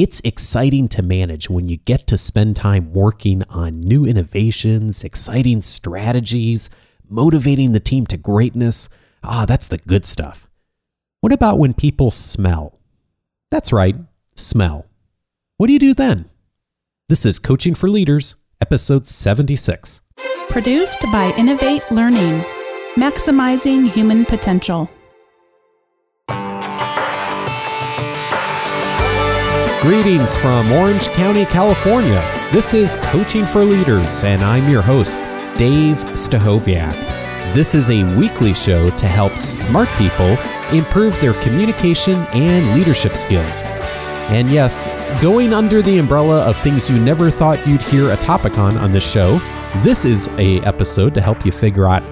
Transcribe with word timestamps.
It's 0.00 0.22
exciting 0.24 0.88
to 0.96 1.02
manage 1.02 1.50
when 1.50 1.68
you 1.68 1.76
get 1.76 2.06
to 2.06 2.16
spend 2.16 2.56
time 2.56 2.94
working 2.94 3.42
on 3.50 3.82
new 3.82 4.06
innovations, 4.06 5.04
exciting 5.04 5.60
strategies, 5.60 6.70
motivating 7.10 7.72
the 7.72 7.80
team 7.80 8.06
to 8.06 8.16
greatness. 8.16 8.88
Ah, 9.22 9.44
that's 9.44 9.68
the 9.68 9.76
good 9.76 10.06
stuff. 10.06 10.48
What 11.20 11.34
about 11.34 11.58
when 11.58 11.74
people 11.74 12.10
smell? 12.10 12.78
That's 13.50 13.74
right, 13.74 13.94
smell. 14.36 14.86
What 15.58 15.66
do 15.66 15.74
you 15.74 15.78
do 15.78 15.92
then? 15.92 16.30
This 17.10 17.26
is 17.26 17.38
Coaching 17.38 17.74
for 17.74 17.90
Leaders, 17.90 18.36
episode 18.62 19.06
76. 19.06 20.00
Produced 20.48 21.02
by 21.12 21.34
Innovate 21.36 21.84
Learning, 21.92 22.40
maximizing 22.94 23.90
human 23.90 24.24
potential. 24.24 24.88
Greetings 29.80 30.36
from 30.36 30.70
Orange 30.72 31.08
County, 31.12 31.46
California. 31.46 32.22
This 32.52 32.74
is 32.74 32.96
Coaching 32.96 33.46
for 33.46 33.64
Leaders, 33.64 34.22
and 34.24 34.44
I'm 34.44 34.70
your 34.70 34.82
host, 34.82 35.16
Dave 35.56 35.96
Stachowiak. 35.96 36.92
This 37.54 37.74
is 37.74 37.88
a 37.88 38.04
weekly 38.18 38.52
show 38.52 38.90
to 38.90 39.06
help 39.06 39.32
smart 39.32 39.88
people 39.96 40.36
improve 40.70 41.18
their 41.22 41.32
communication 41.42 42.16
and 42.34 42.78
leadership 42.78 43.16
skills. 43.16 43.62
And 44.28 44.52
yes, 44.52 44.86
going 45.22 45.54
under 45.54 45.80
the 45.80 45.96
umbrella 45.96 46.42
of 46.42 46.58
things 46.58 46.90
you 46.90 46.98
never 47.00 47.30
thought 47.30 47.66
you'd 47.66 47.80
hear 47.80 48.12
a 48.12 48.16
topic 48.16 48.58
on 48.58 48.76
on 48.76 48.92
this 48.92 49.10
show, 49.10 49.38
this 49.82 50.04
is 50.04 50.28
a 50.36 50.60
episode 50.60 51.14
to 51.14 51.22
help 51.22 51.46
you 51.46 51.52
figure 51.52 51.88
out 51.88 52.02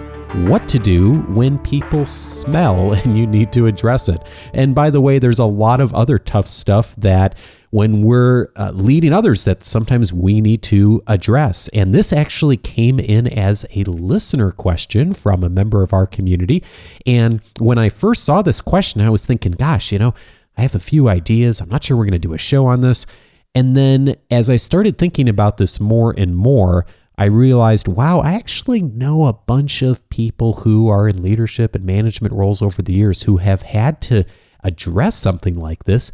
what 0.46 0.68
to 0.68 0.78
do 0.78 1.20
when 1.34 1.58
people 1.58 2.06
smell 2.06 2.92
and 3.04 3.18
you 3.18 3.26
need 3.26 3.52
to 3.52 3.66
address 3.66 4.08
it. 4.08 4.22
And 4.54 4.74
by 4.74 4.88
the 4.88 5.02
way, 5.02 5.18
there's 5.18 5.38
a 5.38 5.44
lot 5.44 5.82
of 5.82 5.94
other 5.94 6.18
tough 6.18 6.48
stuff 6.48 6.94
that 6.96 7.34
when 7.70 8.02
we're 8.02 8.48
uh, 8.56 8.70
leading 8.72 9.12
others 9.12 9.44
that 9.44 9.62
sometimes 9.62 10.12
we 10.12 10.40
need 10.40 10.62
to 10.62 11.02
address. 11.06 11.68
And 11.68 11.94
this 11.94 12.12
actually 12.12 12.56
came 12.56 12.98
in 12.98 13.26
as 13.26 13.66
a 13.74 13.84
listener 13.84 14.52
question 14.52 15.12
from 15.12 15.44
a 15.44 15.50
member 15.50 15.82
of 15.82 15.92
our 15.92 16.06
community. 16.06 16.62
And 17.06 17.40
when 17.58 17.78
I 17.78 17.90
first 17.90 18.24
saw 18.24 18.42
this 18.42 18.60
question, 18.60 19.00
I 19.00 19.10
was 19.10 19.26
thinking, 19.26 19.52
gosh, 19.52 19.92
you 19.92 19.98
know, 19.98 20.14
I 20.56 20.62
have 20.62 20.74
a 20.74 20.80
few 20.80 21.08
ideas. 21.08 21.60
I'm 21.60 21.68
not 21.68 21.84
sure 21.84 21.96
we're 21.96 22.04
going 22.04 22.12
to 22.12 22.18
do 22.18 22.34
a 22.34 22.38
show 22.38 22.66
on 22.66 22.80
this. 22.80 23.06
And 23.54 23.76
then 23.76 24.16
as 24.30 24.48
I 24.48 24.56
started 24.56 24.98
thinking 24.98 25.28
about 25.28 25.56
this 25.56 25.78
more 25.78 26.14
and 26.16 26.36
more, 26.36 26.86
I 27.18 27.24
realized, 27.24 27.88
wow, 27.88 28.20
I 28.20 28.34
actually 28.34 28.80
know 28.80 29.26
a 29.26 29.32
bunch 29.32 29.82
of 29.82 30.08
people 30.08 30.52
who 30.54 30.88
are 30.88 31.08
in 31.08 31.22
leadership 31.22 31.74
and 31.74 31.84
management 31.84 32.32
roles 32.32 32.62
over 32.62 32.80
the 32.80 32.92
years 32.92 33.22
who 33.22 33.38
have 33.38 33.62
had 33.62 34.00
to 34.02 34.24
address 34.62 35.16
something 35.16 35.54
like 35.54 35.84
this 35.84 36.12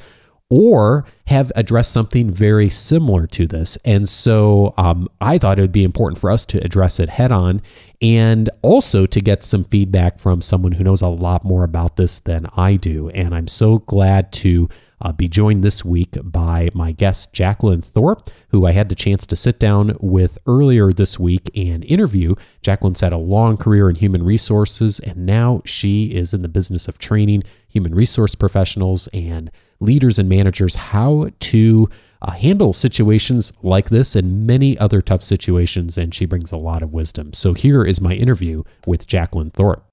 or 0.55 1.05
have 1.27 1.51
addressed 1.57 1.91
something 1.91 2.31
very 2.31 2.71
similar 2.71 3.27
to 3.27 3.45
this. 3.45 3.77
And 3.85 4.09
so 4.09 4.73
um, 4.79 5.09
I 5.21 5.37
thought 5.37 5.59
it 5.59 5.63
would 5.63 5.73
be 5.73 5.83
important 5.83 6.21
for 6.21 6.31
us 6.31 6.47
to 6.47 6.63
address 6.65 7.01
it 7.01 7.09
head 7.09 7.33
on 7.33 7.61
and 8.01 8.49
also 8.63 9.05
to 9.05 9.21
get 9.21 9.43
some 9.43 9.65
feedback 9.65 10.21
from 10.21 10.41
someone 10.41 10.71
who 10.71 10.85
knows 10.85 11.03
a 11.03 11.09
lot 11.09 11.45
more 11.45 11.65
about 11.65 11.97
this 11.97 12.21
than 12.21 12.47
I 12.57 12.77
do. 12.77 13.09
And 13.09 13.35
I'm 13.35 13.49
so 13.49 13.79
glad 13.79 14.31
to 14.35 14.69
uh, 15.01 15.11
be 15.11 15.27
joined 15.27 15.65
this 15.65 15.85
week 15.85 16.17
by 16.23 16.71
my 16.73 16.93
guest, 16.93 17.33
Jacqueline 17.33 17.83
Thorpe, 17.83 18.31
who 18.51 18.65
I 18.65 18.71
had 18.71 18.89
the 18.89 18.95
chance 18.95 19.27
to 19.27 19.37
sit 19.37 19.59
down 19.59 19.97
with 20.01 20.39
earlier 20.47 20.93
this 20.93 21.19
week 21.19 21.51
and 21.57 21.85
interview. 21.85 22.37
Jacqueline's 22.63 23.01
had 23.01 23.13
a 23.13 23.19
long 23.19 23.57
career 23.57 23.91
in 23.91 23.97
human 23.97 24.23
resources, 24.23 25.01
and 25.01 25.27
now 25.27 25.63
she 25.65 26.15
is 26.15 26.33
in 26.33 26.43
the 26.43 26.49
business 26.49 26.87
of 26.87 26.99
training 26.99 27.43
human 27.75 27.95
resource 27.95 28.37
professionals 28.37 29.09
and 29.13 29.51
leaders 29.81 30.19
and 30.19 30.29
managers 30.29 30.77
how 30.77 31.29
to 31.41 31.89
uh, 32.23 32.31
handle 32.31 32.73
situations 32.73 33.53
like 33.63 33.91
this 33.91 34.15
and 34.15 34.47
many 34.47 34.79
other 34.79 35.03
tough 35.03 35.23
situations, 35.23 35.99
and 35.99 36.15
she 36.15 36.25
brings 36.25 36.53
a 36.53 36.57
lot 36.57 36.83
of 36.83 36.93
wisdom. 36.93 37.33
So 37.35 37.53
here 37.53 37.85
is 37.85 38.01
my 38.01 38.15
interview 38.15 38.63
with 38.87 39.07
Jacqueline 39.07 39.51
Thorpe. 39.51 39.85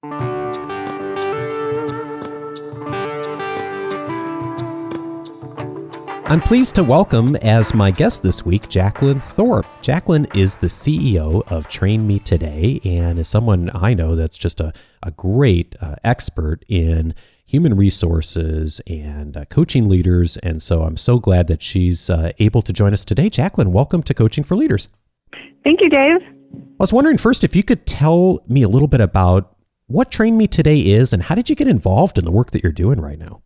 I'm 6.32 6.40
pleased 6.40 6.76
to 6.76 6.84
welcome 6.84 7.36
as 7.36 7.74
my 7.74 7.90
guest 7.90 8.22
this 8.22 8.46
week 8.46 8.70
Jacqueline 8.70 9.20
Thorpe. 9.20 9.66
Jacqueline 9.82 10.26
is 10.34 10.56
the 10.56 10.68
CEO 10.68 11.42
of 11.50 11.68
Train 11.68 12.06
Me 12.06 12.20
Today 12.20 12.80
and 12.84 13.18
is 13.18 13.28
someone 13.28 13.70
I 13.74 13.92
know 13.92 14.16
that's 14.16 14.38
just 14.38 14.58
a, 14.58 14.72
a 15.02 15.10
great 15.10 15.76
uh, 15.82 15.96
expert 16.04 16.64
in 16.68 17.14
human 17.52 17.76
resources 17.76 18.80
and 18.86 19.36
uh, 19.36 19.44
coaching 19.44 19.86
leaders. 19.86 20.38
And 20.38 20.62
so 20.62 20.84
I'm 20.84 20.96
so 20.96 21.18
glad 21.18 21.48
that 21.48 21.62
she's 21.62 22.08
uh, 22.08 22.32
able 22.38 22.62
to 22.62 22.72
join 22.72 22.94
us 22.94 23.04
today. 23.04 23.28
Jacqueline, 23.28 23.72
welcome 23.72 24.02
to 24.04 24.14
Coaching 24.14 24.42
for 24.42 24.56
Leaders. 24.56 24.88
Thank 25.62 25.80
you, 25.82 25.90
Dave. 25.90 26.22
I 26.54 26.78
was 26.78 26.94
wondering 26.94 27.18
first 27.18 27.44
if 27.44 27.54
you 27.54 27.62
could 27.62 27.84
tell 27.84 28.42
me 28.48 28.62
a 28.62 28.68
little 28.68 28.88
bit 28.88 29.02
about 29.02 29.54
what 29.86 30.10
Train 30.10 30.38
Me 30.38 30.46
Today 30.46 30.80
is 30.80 31.12
and 31.12 31.24
how 31.24 31.34
did 31.34 31.50
you 31.50 31.54
get 31.54 31.68
involved 31.68 32.16
in 32.16 32.24
the 32.24 32.30
work 32.30 32.52
that 32.52 32.62
you're 32.62 32.72
doing 32.72 32.98
right 32.98 33.18
now? 33.18 33.42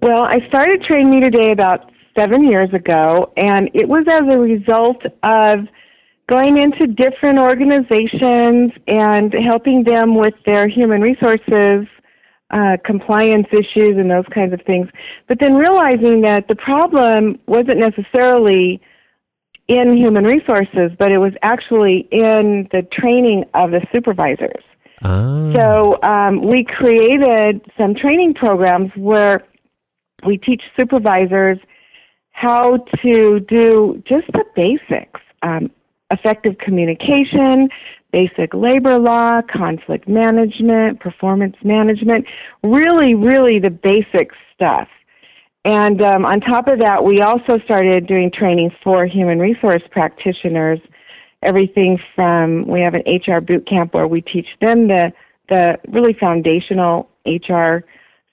Well, 0.00 0.22
I 0.22 0.38
started 0.48 0.82
Train 0.88 1.10
Me 1.10 1.20
Today 1.20 1.50
about 1.52 1.92
seven 2.18 2.48
years 2.48 2.72
ago, 2.72 3.34
and 3.36 3.68
it 3.74 3.86
was 3.86 4.06
as 4.08 4.22
a 4.32 4.38
result 4.38 5.02
of 5.22 5.68
going 6.26 6.56
into 6.56 6.86
different 6.86 7.38
organizations 7.38 8.72
and 8.86 9.34
helping 9.44 9.84
them 9.84 10.14
with 10.14 10.34
their 10.46 10.68
human 10.68 11.02
resources 11.02 11.86
uh, 12.50 12.76
compliance 12.84 13.46
issues 13.52 13.96
and 13.98 14.10
those 14.10 14.24
kinds 14.32 14.52
of 14.52 14.60
things. 14.62 14.88
But 15.26 15.38
then 15.40 15.54
realizing 15.54 16.22
that 16.22 16.48
the 16.48 16.56
problem 16.56 17.38
wasn't 17.46 17.78
necessarily 17.78 18.80
in 19.68 19.96
human 19.96 20.24
resources, 20.24 20.92
but 20.98 21.12
it 21.12 21.18
was 21.18 21.32
actually 21.42 22.08
in 22.10 22.68
the 22.72 22.82
training 22.90 23.44
of 23.54 23.70
the 23.70 23.86
supervisors. 23.92 24.64
Oh. 25.04 25.52
So 25.52 26.02
um, 26.02 26.42
we 26.42 26.64
created 26.64 27.60
some 27.76 27.94
training 27.94 28.34
programs 28.34 28.90
where 28.96 29.44
we 30.26 30.38
teach 30.38 30.62
supervisors 30.76 31.58
how 32.30 32.78
to 33.02 33.40
do 33.40 34.02
just 34.08 34.26
the 34.32 34.44
basics 34.56 35.20
um, 35.42 35.70
effective 36.10 36.56
communication, 36.58 37.68
basic 38.12 38.54
labor 38.54 38.98
law, 38.98 39.40
conflict 39.42 40.08
management, 40.08 41.00
performance 41.00 41.56
management, 41.62 42.24
really, 42.62 43.14
really 43.14 43.58
the 43.58 43.70
basic 43.70 44.30
stuff. 44.54 44.88
And 45.64 46.00
um, 46.00 46.24
on 46.24 46.40
top 46.40 46.68
of 46.68 46.78
that, 46.78 47.04
we 47.04 47.20
also 47.20 47.58
started 47.64 48.06
doing 48.06 48.30
training 48.32 48.70
for 48.82 49.06
human 49.06 49.38
resource 49.38 49.82
practitioners. 49.90 50.78
Everything 51.42 51.98
from 52.14 52.66
we 52.66 52.80
have 52.80 52.94
an 52.94 53.02
HR 53.06 53.40
boot 53.40 53.68
camp 53.68 53.94
where 53.94 54.06
we 54.06 54.22
teach 54.22 54.46
them 54.60 54.88
the 54.88 55.12
the 55.48 55.78
really 55.88 56.14
foundational 56.18 57.08
HR 57.26 57.84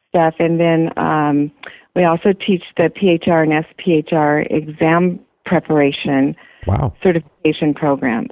stuff, 0.09 0.35
and 0.39 0.59
then 0.59 0.97
um, 0.97 1.51
we 1.95 2.03
also 2.03 2.33
teach 2.33 2.63
the 2.77 2.89
PHR 2.89 3.43
and 3.43 3.65
SPHR 3.65 4.47
exam 4.51 5.19
preparation 5.45 6.35
wow. 6.67 6.93
certification 7.03 7.73
programs. 7.73 8.31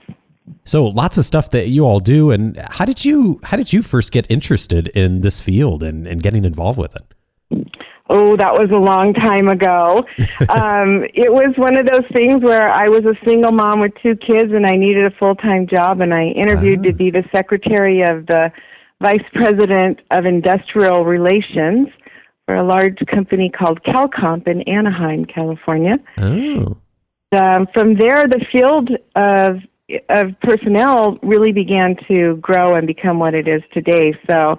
So 0.63 0.85
lots 0.85 1.17
of 1.17 1.25
stuff 1.25 1.51
that 1.51 1.69
you 1.69 1.85
all 1.85 1.99
do, 1.99 2.31
and 2.31 2.57
how 2.57 2.85
did 2.85 3.05
you 3.05 3.39
how 3.43 3.57
did 3.57 3.71
you 3.71 3.81
first 3.81 4.11
get 4.11 4.25
interested 4.29 4.89
in 4.89 5.21
this 5.21 5.41
field 5.41 5.83
and, 5.83 6.07
and 6.07 6.21
getting 6.21 6.45
involved 6.45 6.77
with 6.79 6.95
it? 6.95 7.67
Oh, 8.09 8.35
that 8.35 8.53
was 8.53 8.69
a 8.71 8.77
long 8.77 9.13
time 9.13 9.47
ago. 9.47 10.03
um, 10.49 11.03
it 11.13 11.31
was 11.31 11.53
one 11.57 11.77
of 11.77 11.85
those 11.85 12.05
things 12.11 12.43
where 12.43 12.69
I 12.69 12.89
was 12.89 13.05
a 13.05 13.15
single 13.25 13.51
mom 13.51 13.79
with 13.79 13.93
two 14.01 14.15
kids, 14.15 14.51
and 14.51 14.65
I 14.65 14.75
needed 14.75 15.05
a 15.05 15.15
full 15.17 15.35
time 15.35 15.67
job, 15.67 16.01
and 16.01 16.13
I 16.13 16.25
interviewed 16.27 16.83
to 16.83 16.89
ah. 16.89 16.97
be 16.97 17.11
the 17.11 17.23
secretary 17.31 18.01
of 18.01 18.25
the 18.25 18.51
vice 19.01 19.23
president 19.33 20.01
of 20.11 20.25
industrial 20.25 21.05
relations 21.05 21.87
for 22.45 22.55
a 22.55 22.63
large 22.63 22.97
company 23.09 23.49
called 23.49 23.81
CalComp 23.83 24.47
in 24.47 24.61
Anaheim, 24.63 25.25
California. 25.25 25.97
Oh. 26.17 26.77
Um, 27.37 27.67
from 27.73 27.95
there, 27.95 28.27
the 28.27 28.45
field 28.51 28.89
of 29.15 29.57
of 30.09 30.39
personnel 30.41 31.17
really 31.21 31.51
began 31.51 31.95
to 32.07 32.37
grow 32.37 32.75
and 32.75 32.87
become 32.87 33.19
what 33.19 33.33
it 33.33 33.47
is 33.47 33.61
today. 33.73 34.13
So 34.27 34.57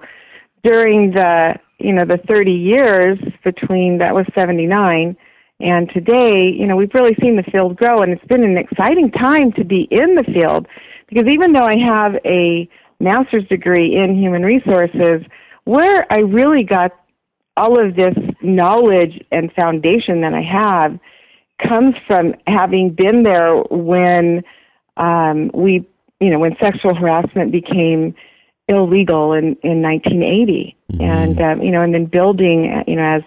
during 0.63 1.11
the 1.11 1.55
you 1.79 1.93
know 1.93 2.05
the 2.05 2.19
30 2.27 2.51
years 2.51 3.19
between 3.43 3.97
that 3.97 4.13
was 4.13 4.25
79 4.33 5.17
and 5.59 5.89
today, 5.93 6.53
you 6.53 6.67
know, 6.67 6.75
we've 6.75 6.93
really 6.93 7.15
seen 7.21 7.37
the 7.37 7.43
field 7.43 7.77
grow 7.77 8.01
and 8.01 8.11
it's 8.11 8.25
been 8.25 8.43
an 8.43 8.57
exciting 8.57 9.09
time 9.11 9.53
to 9.53 9.63
be 9.63 9.87
in 9.89 10.15
the 10.15 10.23
field 10.23 10.67
because 11.07 11.31
even 11.31 11.53
though 11.53 11.65
I 11.65 11.77
have 11.77 12.15
a 12.25 12.69
master's 12.99 13.47
degree 13.47 13.95
in 13.95 14.17
human 14.17 14.43
resources, 14.43 15.21
where 15.63 16.11
I 16.11 16.19
really 16.19 16.63
got 16.63 16.91
all 17.57 17.79
of 17.79 17.95
this 17.95 18.15
knowledge 18.41 19.23
and 19.31 19.51
foundation 19.53 20.21
that 20.21 20.33
I 20.33 20.41
have 20.41 20.99
comes 21.65 21.95
from 22.05 22.35
having 22.47 22.89
been 22.89 23.23
there 23.23 23.55
when 23.71 24.43
um, 24.97 25.51
we, 25.53 25.87
you 26.19 26.29
know, 26.29 26.39
when 26.39 26.55
sexual 26.61 26.95
harassment 26.95 27.51
became 27.51 28.15
illegal 28.67 29.33
in 29.33 29.55
in 29.63 29.81
1980, 29.81 30.75
mm-hmm. 30.91 31.01
and 31.01 31.41
um, 31.41 31.61
you 31.61 31.71
know, 31.71 31.81
and 31.81 31.93
then 31.93 32.05
building, 32.05 32.83
you 32.87 32.95
know, 32.95 33.17
as 33.17 33.23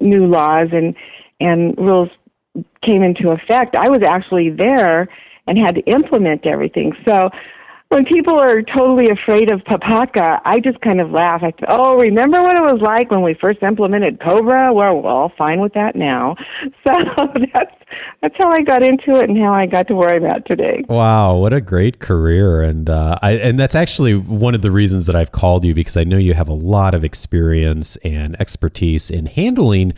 new 0.00 0.26
laws 0.26 0.68
and 0.72 0.94
and 1.40 1.76
rules 1.78 2.08
came 2.84 3.02
into 3.02 3.30
effect, 3.30 3.74
I 3.76 3.88
was 3.88 4.02
actually 4.02 4.50
there 4.50 5.08
and 5.46 5.58
had 5.58 5.74
to 5.76 5.80
implement 5.82 6.46
everything. 6.46 6.92
So 7.04 7.30
when 7.90 8.04
people 8.04 8.38
are 8.38 8.62
totally 8.62 9.10
afraid 9.10 9.48
of 9.48 9.60
PPACA, 9.62 10.40
I 10.44 10.60
just 10.60 10.80
kind 10.80 11.00
of 11.00 11.10
laugh. 11.10 11.42
I 11.42 11.52
oh, 11.66 11.96
remember 11.96 12.40
what 12.40 12.54
it 12.54 12.60
was 12.60 12.80
like 12.80 13.10
when 13.10 13.22
we 13.22 13.34
first 13.34 13.64
implemented 13.64 14.20
COBRA? 14.20 14.72
Well, 14.72 15.02
we're 15.02 15.10
all 15.10 15.32
fine 15.36 15.60
with 15.60 15.74
that 15.74 15.96
now. 15.96 16.36
So 16.86 16.92
that's 17.52 17.74
that's 18.22 18.34
how 18.38 18.50
I 18.50 18.62
got 18.62 18.82
into 18.82 19.20
it 19.20 19.28
and 19.28 19.36
how 19.36 19.52
I 19.52 19.66
got 19.66 19.86
to 19.88 19.94
where 19.94 20.14
I'm 20.14 20.24
at 20.24 20.46
today. 20.46 20.84
Wow, 20.88 21.36
what 21.36 21.52
a 21.52 21.60
great 21.60 21.98
career! 21.98 22.62
And 22.62 22.88
uh, 22.88 23.18
I 23.20 23.32
and 23.32 23.58
that's 23.58 23.74
actually 23.74 24.14
one 24.14 24.54
of 24.54 24.62
the 24.62 24.70
reasons 24.70 25.06
that 25.06 25.16
I've 25.16 25.32
called 25.32 25.64
you 25.64 25.74
because 25.74 25.96
I 25.96 26.04
know 26.04 26.16
you 26.16 26.34
have 26.34 26.48
a 26.48 26.54
lot 26.54 26.94
of 26.94 27.04
experience 27.04 27.96
and 27.96 28.40
expertise 28.40 29.10
in 29.10 29.26
handling 29.26 29.92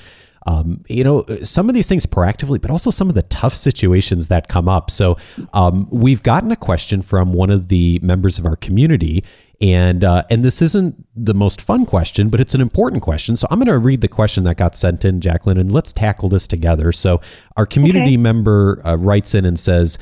um, 0.47 0.85
you 0.89 1.05
know, 1.05 1.25
some 1.43 1.69
of 1.69 1.75
these 1.75 1.87
things 1.87 2.07
proactively, 2.07 2.61
but 2.61 2.71
also 2.71 2.91
some 2.91 3.09
of 3.09 3.15
the 3.15 3.23
tough 3.23 3.55
situations 3.55 4.29
that 4.29 4.49
come 4.49 4.69
up. 4.69 4.91
So 4.91 5.17
um, 5.53 5.89
we've 5.91 6.23
gotten 6.23 6.51
a 6.51 6.57
question 6.57 7.03
from 7.03 7.33
one 7.33 7.51
of 7.51 7.69
the 7.69 8.01
members 8.03 8.39
of 8.39 8.47
our 8.47 8.57
community. 8.57 9.25
And 9.61 10.03
uh, 10.03 10.25
and 10.29 10.43
this 10.43 10.61
isn't 10.61 11.07
the 11.15 11.35
most 11.35 11.63
fun 11.63 11.87
question, 11.87 12.31
but 12.31 12.41
it's 12.41 12.53
an 12.55 12.61
important 12.61 13.03
question. 13.03 13.37
So 13.37 13.47
I'm 13.49 13.61
going 13.61 13.69
to 13.69 13.79
read 13.79 14.01
the 14.01 14.09
question 14.09 14.43
that 14.45 14.57
got 14.57 14.77
sent 14.77 15.05
in, 15.05 15.21
Jacqueline, 15.21 15.57
and 15.57 15.71
let's 15.71 15.93
tackle 15.93 16.29
this 16.29 16.49
together. 16.49 16.91
So 16.91 17.21
our 17.57 17.65
community 17.65 18.15
okay. 18.15 18.17
member 18.17 18.83
uh, 18.85 18.97
writes 18.97 19.37
in 19.37 19.45
and 19.45 19.61
says, 19.61 19.99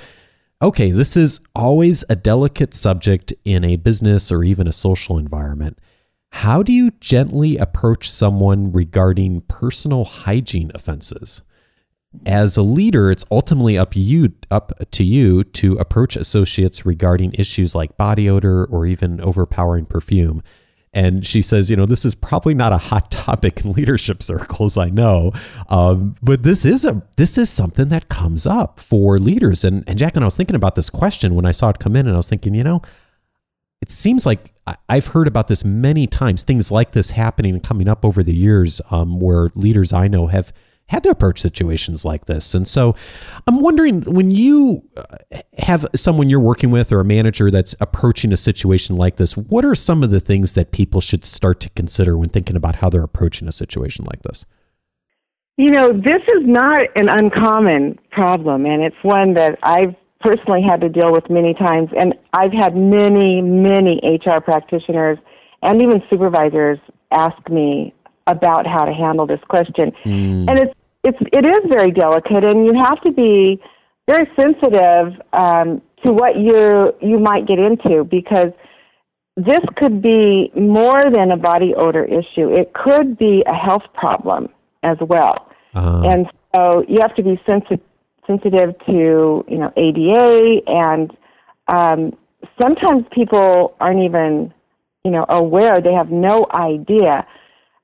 "Okay, 0.62 0.92
this 0.92 1.14
is 1.14 1.40
always 1.54 2.06
a 2.08 2.16
delicate 2.16 2.72
subject 2.72 3.34
in 3.44 3.62
a 3.62 3.76
business 3.76 4.32
or 4.32 4.44
even 4.44 4.66
a 4.66 4.72
social 4.72 5.18
environment. 5.18 5.78
How 6.32 6.62
do 6.62 6.72
you 6.72 6.92
gently 7.00 7.56
approach 7.56 8.10
someone 8.10 8.72
regarding 8.72 9.42
personal 9.42 10.04
hygiene 10.04 10.70
offenses? 10.74 11.42
As 12.26 12.56
a 12.56 12.62
leader, 12.62 13.10
it's 13.10 13.24
ultimately 13.30 13.78
up 13.78 13.94
you 13.94 14.32
up 14.50 14.72
to 14.92 15.04
you 15.04 15.44
to 15.44 15.76
approach 15.78 16.16
associates 16.16 16.86
regarding 16.86 17.34
issues 17.34 17.74
like 17.74 17.96
body 17.96 18.28
odor 18.28 18.64
or 18.64 18.86
even 18.86 19.20
overpowering 19.20 19.86
perfume. 19.86 20.42
And 20.92 21.24
she 21.24 21.40
says, 21.40 21.70
you 21.70 21.76
know, 21.76 21.86
this 21.86 22.04
is 22.04 22.16
probably 22.16 22.52
not 22.52 22.72
a 22.72 22.78
hot 22.78 23.10
topic 23.12 23.64
in 23.64 23.72
leadership 23.72 24.22
circles, 24.22 24.76
I 24.76 24.90
know, 24.90 25.32
um, 25.68 26.16
but 26.20 26.42
this 26.42 26.64
is 26.64 26.84
a 26.84 27.02
this 27.16 27.38
is 27.38 27.48
something 27.48 27.88
that 27.88 28.08
comes 28.08 28.46
up 28.46 28.80
for 28.80 29.18
leaders. 29.18 29.64
And 29.64 29.84
and 29.86 29.98
Jack 29.98 30.16
and 30.16 30.24
I 30.24 30.26
was 30.26 30.36
thinking 30.36 30.56
about 30.56 30.74
this 30.74 30.90
question 30.90 31.34
when 31.34 31.46
I 31.46 31.52
saw 31.52 31.68
it 31.68 31.78
come 31.78 31.94
in, 31.96 32.06
and 32.06 32.14
I 32.14 32.18
was 32.18 32.28
thinking, 32.28 32.54
you 32.54 32.64
know, 32.64 32.82
it 33.80 33.90
seems 33.90 34.26
like 34.26 34.52
I've 34.88 35.08
heard 35.08 35.26
about 35.26 35.48
this 35.48 35.64
many 35.64 36.06
times, 36.06 36.44
things 36.44 36.70
like 36.70 36.92
this 36.92 37.10
happening 37.10 37.54
and 37.54 37.62
coming 37.62 37.88
up 37.88 38.04
over 38.04 38.22
the 38.22 38.36
years 38.36 38.80
um, 38.90 39.20
where 39.20 39.50
leaders 39.54 39.92
I 39.92 40.06
know 40.06 40.26
have 40.26 40.52
had 40.86 41.04
to 41.04 41.08
approach 41.08 41.40
situations 41.40 42.04
like 42.04 42.26
this. 42.26 42.52
And 42.52 42.66
so 42.66 42.96
I'm 43.46 43.60
wondering 43.60 44.02
when 44.02 44.32
you 44.32 44.82
uh, 44.96 45.04
have 45.58 45.86
someone 45.94 46.28
you're 46.28 46.40
working 46.40 46.72
with 46.72 46.92
or 46.92 47.00
a 47.00 47.04
manager 47.04 47.50
that's 47.50 47.76
approaching 47.80 48.32
a 48.32 48.36
situation 48.36 48.96
like 48.96 49.16
this, 49.16 49.36
what 49.36 49.64
are 49.64 49.76
some 49.76 50.02
of 50.02 50.10
the 50.10 50.20
things 50.20 50.54
that 50.54 50.72
people 50.72 51.00
should 51.00 51.24
start 51.24 51.60
to 51.60 51.70
consider 51.70 52.18
when 52.18 52.28
thinking 52.28 52.56
about 52.56 52.76
how 52.76 52.90
they're 52.90 53.04
approaching 53.04 53.46
a 53.46 53.52
situation 53.52 54.04
like 54.04 54.22
this? 54.22 54.44
You 55.56 55.70
know, 55.70 55.92
this 55.92 56.22
is 56.22 56.42
not 56.42 56.80
an 56.96 57.08
uncommon 57.08 57.98
problem, 58.10 58.66
and 58.66 58.82
it's 58.82 58.96
one 59.02 59.34
that 59.34 59.58
I've 59.62 59.94
personally 60.20 60.62
had 60.62 60.80
to 60.82 60.88
deal 60.88 61.12
with 61.12 61.28
many 61.30 61.54
times, 61.54 61.90
and 61.96 62.14
I've 62.32 62.52
had 62.52 62.76
many, 62.76 63.40
many 63.40 64.00
HR 64.04 64.40
practitioners 64.40 65.18
and 65.62 65.82
even 65.82 66.02
supervisors 66.08 66.78
ask 67.10 67.36
me 67.48 67.92
about 68.26 68.66
how 68.66 68.84
to 68.84 68.92
handle 68.92 69.26
this 69.26 69.40
question. 69.48 69.92
Mm. 70.04 70.48
And 70.48 70.58
it's 70.58 70.74
it's 71.02 71.18
it 71.32 71.44
is 71.44 71.68
very 71.68 71.90
delicate, 71.90 72.44
and 72.44 72.66
you 72.66 72.74
have 72.84 73.00
to 73.02 73.12
be 73.12 73.60
very 74.06 74.28
sensitive 74.36 75.20
um, 75.32 75.80
to 76.04 76.12
what 76.12 76.36
you 76.36 76.92
you 77.00 77.18
might 77.18 77.46
get 77.46 77.58
into 77.58 78.04
because 78.04 78.52
this 79.36 79.62
could 79.76 80.02
be 80.02 80.50
more 80.54 81.10
than 81.10 81.30
a 81.30 81.36
body 81.36 81.74
odor 81.74 82.04
issue. 82.04 82.54
It 82.54 82.72
could 82.74 83.16
be 83.16 83.42
a 83.46 83.54
health 83.54 83.84
problem 83.94 84.48
as 84.82 84.98
well, 85.00 85.50
uh-huh. 85.74 86.02
and 86.04 86.26
so 86.54 86.84
you 86.88 87.00
have 87.00 87.14
to 87.16 87.22
be 87.22 87.40
sensitive 87.46 87.80
sensitive 88.26 88.74
to 88.86 89.44
you 89.48 89.58
know 89.58 89.72
ADA, 89.76 90.60
and 90.66 91.16
um, 91.68 92.16
sometimes 92.60 93.04
people 93.12 93.76
aren't 93.80 94.00
even 94.00 94.52
you 95.04 95.10
know 95.10 95.26
aware; 95.28 95.80
they 95.80 95.92
have 95.92 96.10
no 96.10 96.46
idea 96.52 97.26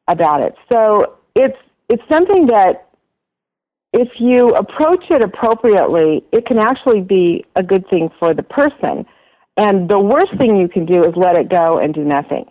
about 0.09 0.43
it. 0.43 0.55
So 0.69 1.17
it's 1.35 1.59
it's 1.89 2.03
something 2.09 2.47
that 2.47 2.87
if 3.93 4.09
you 4.19 4.55
approach 4.55 5.05
it 5.11 5.23
appropriately, 5.23 6.23
it 6.33 6.47
can 6.47 6.59
actually 6.59 7.01
be 7.01 7.45
a 7.57 7.63
good 7.63 7.89
thing 7.89 8.11
for 8.19 8.35
the 8.35 8.43
person. 8.43 9.07
And 9.57 9.89
the 9.89 9.99
worst 9.99 10.37
thing 10.37 10.57
you 10.57 10.69
can 10.69 10.85
do 10.85 11.03
is 11.03 11.15
let 11.17 11.35
it 11.35 11.49
go 11.49 11.79
and 11.79 11.95
do 11.95 12.05
nothing. 12.05 12.45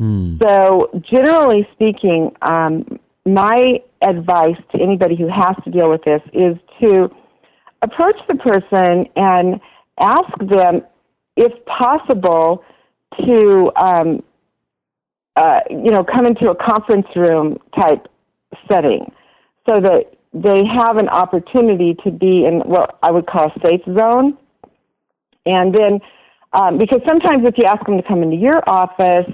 Mm. 0.00 0.42
So, 0.42 0.90
generally 1.08 1.68
speaking, 1.72 2.32
um, 2.42 2.98
my 3.24 3.80
advice 4.02 4.56
to 4.72 4.80
anybody 4.80 5.16
who 5.16 5.28
has 5.28 5.56
to 5.64 5.70
deal 5.70 5.90
with 5.90 6.02
this 6.04 6.22
is 6.32 6.56
to 6.80 7.08
approach 7.82 8.16
the 8.28 8.34
person 8.34 9.06
and 9.16 9.60
ask 9.98 10.36
them, 10.38 10.82
if 11.36 11.52
possible, 11.66 12.64
to 13.18 13.70
um, 13.76 14.22
uh, 15.36 15.60
you 15.70 15.90
know 15.90 16.04
come 16.04 16.26
into 16.26 16.50
a 16.50 16.54
conference 16.54 17.06
room 17.16 17.58
type 17.74 18.06
setting, 18.70 19.12
so 19.68 19.80
that 19.80 20.12
they 20.32 20.64
have 20.64 20.96
an 20.96 21.08
opportunity 21.08 21.96
to 22.04 22.10
be 22.10 22.44
in 22.46 22.60
what 22.60 22.98
I 23.02 23.10
would 23.10 23.26
call 23.26 23.50
a 23.54 23.60
safe 23.60 23.82
zone, 23.94 24.36
and 25.46 25.74
then 25.74 26.00
um, 26.52 26.78
because 26.78 27.00
sometimes 27.06 27.46
if 27.46 27.54
you 27.56 27.64
ask 27.64 27.84
them 27.86 27.96
to 27.96 28.02
come 28.06 28.22
into 28.22 28.36
your 28.36 28.62
office, 28.68 29.30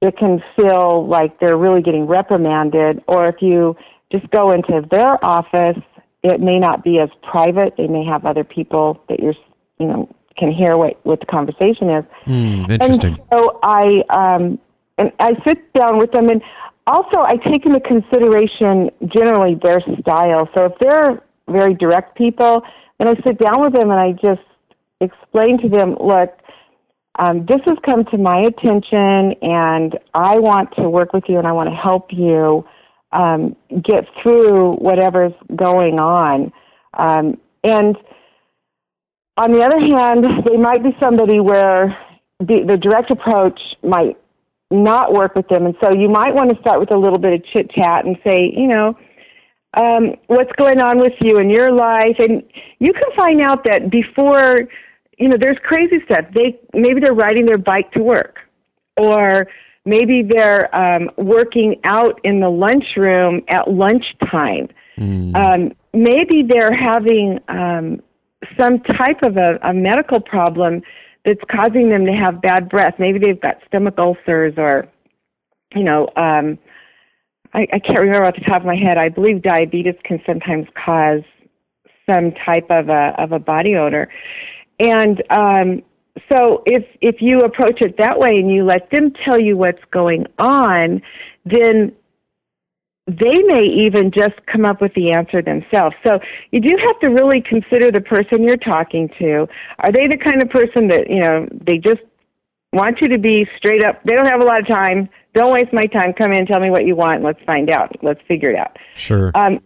it 0.00 0.16
can 0.16 0.42
feel 0.54 1.06
like 1.06 1.40
they're 1.40 1.56
really 1.56 1.82
getting 1.82 2.06
reprimanded, 2.06 3.02
or 3.08 3.28
if 3.28 3.36
you 3.40 3.76
just 4.10 4.28
go 4.30 4.52
into 4.52 4.86
their 4.90 5.22
office 5.24 5.78
it 6.22 6.40
may 6.40 6.58
not 6.58 6.82
be 6.82 6.98
as 6.98 7.10
private. 7.22 7.74
They 7.76 7.86
may 7.86 8.04
have 8.04 8.24
other 8.24 8.44
people 8.44 9.02
that 9.08 9.20
you're, 9.20 9.34
you 9.78 9.86
know, 9.86 10.14
can 10.36 10.52
hear 10.52 10.76
what 10.76 10.98
what 11.04 11.20
the 11.20 11.26
conversation 11.26 11.90
is. 11.90 12.04
Mm, 12.26 12.70
interesting. 12.70 13.12
And 13.14 13.20
so 13.30 13.58
I 13.62 14.02
um, 14.10 14.58
and 14.98 15.12
I 15.20 15.34
sit 15.44 15.72
down 15.74 15.98
with 15.98 16.12
them, 16.12 16.28
and 16.28 16.42
also 16.86 17.18
I 17.18 17.36
take 17.36 17.66
into 17.66 17.80
consideration 17.80 18.90
generally 19.06 19.54
their 19.54 19.80
style. 20.00 20.48
So 20.54 20.66
if 20.66 20.72
they're 20.80 21.22
very 21.48 21.74
direct 21.74 22.16
people, 22.16 22.62
then 22.98 23.08
I 23.08 23.14
sit 23.22 23.38
down 23.38 23.62
with 23.62 23.72
them 23.72 23.90
and 23.90 24.00
I 24.00 24.12
just 24.12 24.46
explain 25.00 25.60
to 25.62 25.68
them, 25.68 25.96
look. 26.00 26.30
Um, 27.18 27.46
this 27.46 27.60
has 27.66 27.76
come 27.84 28.04
to 28.06 28.18
my 28.18 28.40
attention, 28.40 29.34
and 29.42 29.98
I 30.14 30.38
want 30.38 30.74
to 30.76 30.88
work 30.88 31.12
with 31.12 31.24
you, 31.28 31.38
and 31.38 31.46
I 31.46 31.52
want 31.52 31.68
to 31.68 31.74
help 31.74 32.12
you 32.12 32.64
um, 33.12 33.56
get 33.70 34.04
through 34.22 34.74
whatever's 34.74 35.32
going 35.56 35.98
on. 35.98 36.52
Um, 36.94 37.38
and 37.64 37.96
on 39.36 39.52
the 39.52 39.60
other 39.60 39.80
hand, 39.80 40.24
they 40.46 40.56
might 40.56 40.82
be 40.82 40.96
somebody 41.00 41.40
where 41.40 41.96
the, 42.40 42.64
the 42.66 42.76
direct 42.76 43.10
approach 43.10 43.60
might 43.82 44.16
not 44.70 45.12
work 45.12 45.34
with 45.34 45.48
them. 45.48 45.66
And 45.66 45.74
so 45.82 45.92
you 45.92 46.08
might 46.08 46.34
want 46.34 46.54
to 46.54 46.60
start 46.60 46.78
with 46.78 46.90
a 46.90 46.96
little 46.96 47.18
bit 47.18 47.32
of 47.32 47.44
chit 47.46 47.70
chat 47.70 48.04
and 48.04 48.16
say, 48.22 48.52
you 48.54 48.66
know, 48.66 48.96
um, 49.74 50.14
what's 50.26 50.52
going 50.52 50.80
on 50.80 50.98
with 50.98 51.14
you 51.20 51.38
in 51.38 51.50
your 51.50 51.72
life? 51.72 52.16
And 52.18 52.42
you 52.78 52.92
can 52.92 53.08
find 53.16 53.40
out 53.40 53.64
that 53.64 53.90
before, 53.90 54.68
you 55.18 55.28
know, 55.28 55.36
there's 55.38 55.58
crazy 55.62 55.96
stuff. 56.04 56.24
They 56.34 56.58
maybe 56.74 57.00
they're 57.00 57.14
riding 57.14 57.46
their 57.46 57.58
bike 57.58 57.92
to 57.92 58.02
work, 58.02 58.38
or 58.96 59.46
Maybe 59.88 60.22
they're 60.22 60.68
um, 60.76 61.10
working 61.16 61.80
out 61.84 62.20
in 62.22 62.40
the 62.40 62.50
lunchroom 62.50 63.40
at 63.48 63.70
lunchtime. 63.70 64.68
Mm. 64.98 65.34
Um, 65.34 65.72
maybe 65.94 66.42
they're 66.46 66.76
having 66.76 67.38
um, 67.48 68.02
some 68.54 68.80
type 68.80 69.22
of 69.22 69.38
a, 69.38 69.58
a 69.62 69.72
medical 69.72 70.20
problem 70.20 70.82
that's 71.24 71.40
causing 71.50 71.88
them 71.88 72.04
to 72.04 72.12
have 72.12 72.42
bad 72.42 72.68
breath. 72.68 72.96
Maybe 72.98 73.18
they've 73.18 73.40
got 73.40 73.56
stomach 73.66 73.94
ulcers 73.96 74.52
or, 74.58 74.86
you 75.74 75.84
know, 75.84 76.08
um, 76.16 76.58
I, 77.54 77.66
I 77.72 77.78
can't 77.78 78.00
remember 78.00 78.26
off 78.26 78.34
the 78.34 78.44
top 78.44 78.60
of 78.60 78.66
my 78.66 78.76
head. 78.76 78.98
I 78.98 79.08
believe 79.08 79.40
diabetes 79.40 79.94
can 80.04 80.20
sometimes 80.26 80.66
cause 80.74 81.22
some 82.04 82.32
type 82.44 82.66
of 82.68 82.90
a 82.90 83.14
of 83.16 83.32
a 83.32 83.38
body 83.38 83.74
odor, 83.74 84.10
and 84.78 85.22
um, 85.30 85.82
so 86.28 86.62
if 86.66 86.84
if 87.00 87.16
you 87.20 87.42
approach 87.44 87.80
it 87.80 87.96
that 87.98 88.18
way 88.18 88.36
and 88.36 88.50
you 88.50 88.64
let 88.64 88.90
them 88.90 89.12
tell 89.24 89.40
you 89.40 89.56
what's 89.56 89.82
going 89.90 90.26
on, 90.38 91.02
then 91.44 91.92
they 93.06 93.42
may 93.46 93.64
even 93.64 94.10
just 94.10 94.34
come 94.52 94.66
up 94.66 94.82
with 94.82 94.92
the 94.94 95.10
answer 95.10 95.40
themselves. 95.40 95.96
So 96.04 96.18
you 96.50 96.60
do 96.60 96.70
have 96.86 97.00
to 97.00 97.06
really 97.08 97.40
consider 97.40 97.90
the 97.90 98.02
person 98.02 98.42
you're 98.42 98.58
talking 98.58 99.08
to. 99.18 99.46
Are 99.78 99.90
they 99.90 100.06
the 100.06 100.18
kind 100.18 100.42
of 100.42 100.50
person 100.50 100.88
that, 100.88 101.08
you 101.08 101.24
know, 101.24 101.48
they 101.50 101.78
just 101.78 102.02
want 102.74 103.00
you 103.00 103.08
to 103.08 103.18
be 103.18 103.46
straight 103.56 103.82
up, 103.82 104.02
they 104.04 104.12
don't 104.12 104.30
have 104.30 104.42
a 104.42 104.44
lot 104.44 104.60
of 104.60 104.66
time, 104.66 105.08
don't 105.32 105.54
waste 105.54 105.72
my 105.72 105.86
time, 105.86 106.12
come 106.12 106.32
in, 106.32 106.44
tell 106.44 106.60
me 106.60 106.68
what 106.68 106.84
you 106.84 106.94
want, 106.94 107.24
let's 107.24 107.42
find 107.46 107.70
out, 107.70 107.96
let's 108.02 108.20
figure 108.28 108.50
it 108.50 108.58
out. 108.58 108.76
Sure. 108.94 109.32
Um, 109.34 109.60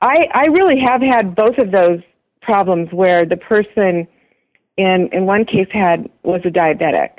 I 0.00 0.14
I 0.32 0.46
really 0.46 0.78
have 0.78 1.02
had 1.02 1.34
both 1.34 1.58
of 1.58 1.72
those 1.72 1.98
problems 2.40 2.88
where 2.92 3.26
the 3.26 3.36
person 3.36 4.06
in 4.80 5.08
in 5.12 5.26
one 5.26 5.44
case 5.44 5.68
had 5.72 6.08
was 6.22 6.40
a 6.44 6.50
diabetic 6.50 7.10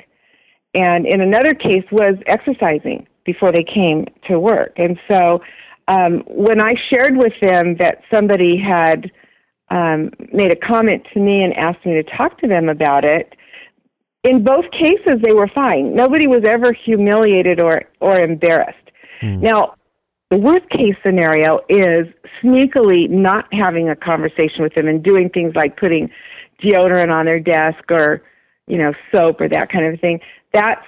and 0.74 1.06
in 1.06 1.20
another 1.20 1.54
case 1.54 1.84
was 1.90 2.14
exercising 2.26 3.06
before 3.24 3.52
they 3.52 3.64
came 3.64 4.06
to 4.28 4.38
work. 4.38 4.72
And 4.76 4.98
so 5.08 5.40
um, 5.88 6.22
when 6.26 6.60
I 6.60 6.74
shared 6.90 7.16
with 7.16 7.34
them 7.40 7.76
that 7.78 8.02
somebody 8.10 8.58
had 8.58 9.10
um, 9.70 10.10
made 10.32 10.52
a 10.52 10.56
comment 10.56 11.06
to 11.12 11.20
me 11.20 11.42
and 11.42 11.54
asked 11.54 11.84
me 11.84 11.94
to 11.94 12.02
talk 12.02 12.38
to 12.38 12.48
them 12.48 12.68
about 12.68 13.04
it, 13.04 13.34
in 14.24 14.44
both 14.44 14.64
cases 14.70 15.20
they 15.22 15.32
were 15.32 15.48
fine. 15.48 15.94
Nobody 15.94 16.26
was 16.26 16.42
ever 16.46 16.72
humiliated 16.72 17.60
or 17.60 17.82
or 18.00 18.20
embarrassed. 18.20 18.90
Mm. 19.22 19.40
Now, 19.40 19.74
the 20.30 20.36
worst 20.38 20.68
case 20.70 20.94
scenario 21.04 21.60
is 21.68 22.06
sneakily 22.42 23.10
not 23.10 23.52
having 23.52 23.88
a 23.88 23.96
conversation 23.96 24.62
with 24.62 24.74
them 24.74 24.88
and 24.88 25.02
doing 25.02 25.28
things 25.28 25.54
like 25.54 25.76
putting 25.76 26.10
deodorant 26.62 27.10
on 27.10 27.26
their 27.26 27.40
desk 27.40 27.90
or 27.90 28.22
you 28.66 28.78
know 28.78 28.92
soap 29.14 29.40
or 29.40 29.48
that 29.48 29.70
kind 29.70 29.92
of 29.92 30.00
thing. 30.00 30.20
That's 30.52 30.84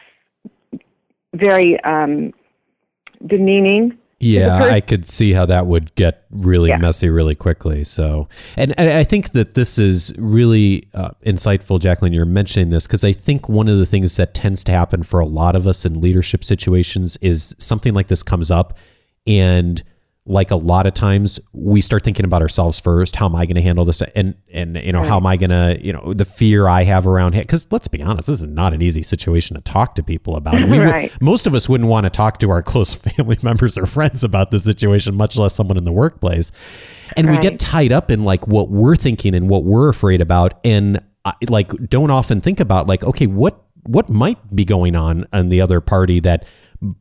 very 1.35 1.79
um, 1.85 2.33
demeaning 3.27 3.99
yeah, 4.25 4.65
I 4.65 4.81
could 4.81 5.07
see 5.09 5.33
how 5.33 5.45
that 5.47 5.67
would 5.67 5.95
get 5.97 6.25
really 6.31 6.71
yeah. 6.71 6.79
messy 6.79 7.11
really 7.11 7.35
quickly. 7.35 7.85
So, 7.85 8.29
and, 8.57 8.75
and, 8.79 8.91
I 8.91 9.05
think 9.05 9.33
that 9.33 9.55
this 9.55 9.79
is 9.79 10.15
really 10.17 10.89
uh, 10.95 11.11
insightful, 11.27 11.79
Jacqueline. 11.79 12.13
You're 12.13 12.25
mentioning 12.25 12.71
this 12.71 12.87
because 12.87 13.05
I 13.05 13.13
think 13.13 13.49
one 13.49 13.69
of 13.69 13.79
the 13.79 13.87
things 13.87 14.17
that 14.17 14.33
tends 14.33 14.65
to 14.65 14.73
happen 14.73 15.03
for 15.03 15.21
a 15.21 15.27
lot 15.27 15.57
of 15.57 15.67
us 15.67 15.85
in 15.85 16.01
leadership 16.01 16.43
situations 16.43 17.19
is 17.21 17.55
something 17.59 17.93
like 17.93 18.09
this 18.09 18.23
comes 18.23 18.51
up, 18.51 18.79
and 19.27 19.83
like 20.27 20.51
a 20.51 20.57
lot 20.57 20.87
of 20.87 20.95
times 20.95 21.39
we 21.53 21.83
start 21.83 22.03
thinking 22.03 22.25
about 22.25 22.41
ourselves 22.41 22.81
first 22.81 23.15
how 23.15 23.27
am 23.27 23.37
i 23.37 23.45
going 23.45 23.57
to 23.57 23.63
handle 23.63 23.85
this 23.85 24.01
and 24.15 24.35
and 24.51 24.77
you 24.79 24.91
know 24.91 25.01
right. 25.01 25.09
how 25.09 25.19
am 25.19 25.27
i 25.27 25.37
going 25.37 25.51
to 25.51 25.79
you 25.85 25.93
know 25.93 26.15
the 26.15 26.25
fear 26.25 26.67
i 26.67 26.83
have 26.83 27.07
around 27.07 27.35
it 27.35 27.41
because 27.41 27.71
let's 27.71 27.89
be 27.89 28.03
honest 28.03 28.29
this 28.29 28.41
is 28.41 28.49
not 28.49 28.73
an 28.73 28.81
easy 28.81 29.03
situation 29.03 29.55
to 29.55 29.61
talk 29.63 29.95
to 29.95 30.03
people 30.03 30.37
about 30.37 30.55
we 30.69 30.79
right. 30.79 31.13
would, 31.13 31.23
most 31.23 31.47
of 31.47 31.55
us 31.55 31.69
wouldn't 31.69 31.91
want 31.91 32.05
to 32.05 32.11
talk 32.11 32.39
to 32.39 32.51
our 32.51 32.63
close 32.63 32.95
family 33.17 33.39
members 33.43 33.77
or 33.77 33.85
friends 33.85 34.25
about 34.25 34.51
the 34.51 34.59
situation 34.59 35.15
much 35.15 35.37
less 35.37 35.55
someone 35.55 35.77
in 35.77 35.85
the 35.85 35.93
workplace 35.93 36.53
and 37.17 37.29
right. 37.29 37.37
we 37.37 37.51
get 37.51 37.61
tied 37.61 37.93
up 37.93 38.11
in 38.11 38.25
like 38.25 38.49
what 38.49 38.71
we're 38.71 38.97
thinking 38.97 39.35
and 39.35 39.51
what 39.51 39.65
we're 39.65 39.91
afraid 39.91 40.23
about 40.23 40.59
and 40.65 41.01
uh, 41.27 41.33
like 41.49 41.71
don't 41.89 42.11
often 42.11 42.41
think 42.41 42.61
about 42.61 42.87
like 42.87 43.05
okay 43.05 43.27
what 43.27 43.63
what 43.87 44.09
might 44.09 44.57
be 44.57 44.65
going 44.65 44.97
on 44.97 45.27
on 45.35 45.51
the 45.51 45.61
other 45.61 45.83
party 45.83 46.19
that 46.21 46.47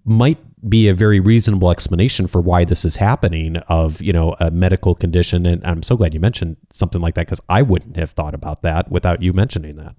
might 0.03 0.38
be 0.67 0.88
a 0.88 0.93
very 0.93 1.20
reasonable 1.20 1.72
explanation 1.72 2.27
for 2.27 2.41
why 2.41 2.63
this 2.63 2.86
is 2.86 2.96
happening 2.96 3.58
of 3.67 4.01
you 4.01 4.13
know 4.13 4.36
a 4.39 4.51
medical 4.51 4.96
condition. 4.96 5.46
And 5.46 5.65
i'm 5.65 5.84
so 5.84 5.96
glad 5.96 6.13
you 6.13 6.20
mentioned 6.20 6.58
something 6.72 7.01
like 7.01 7.15
that 7.15 7.27
because 7.27 7.41
i 7.50 7.62
wouldn't 7.62 7.98
have 7.98 8.12
thought 8.12 8.34
about 8.34 8.62
that 8.62 8.91
without 8.91 9.22
you 9.22 9.34
mentioning 9.34 9.75
that. 9.77 9.96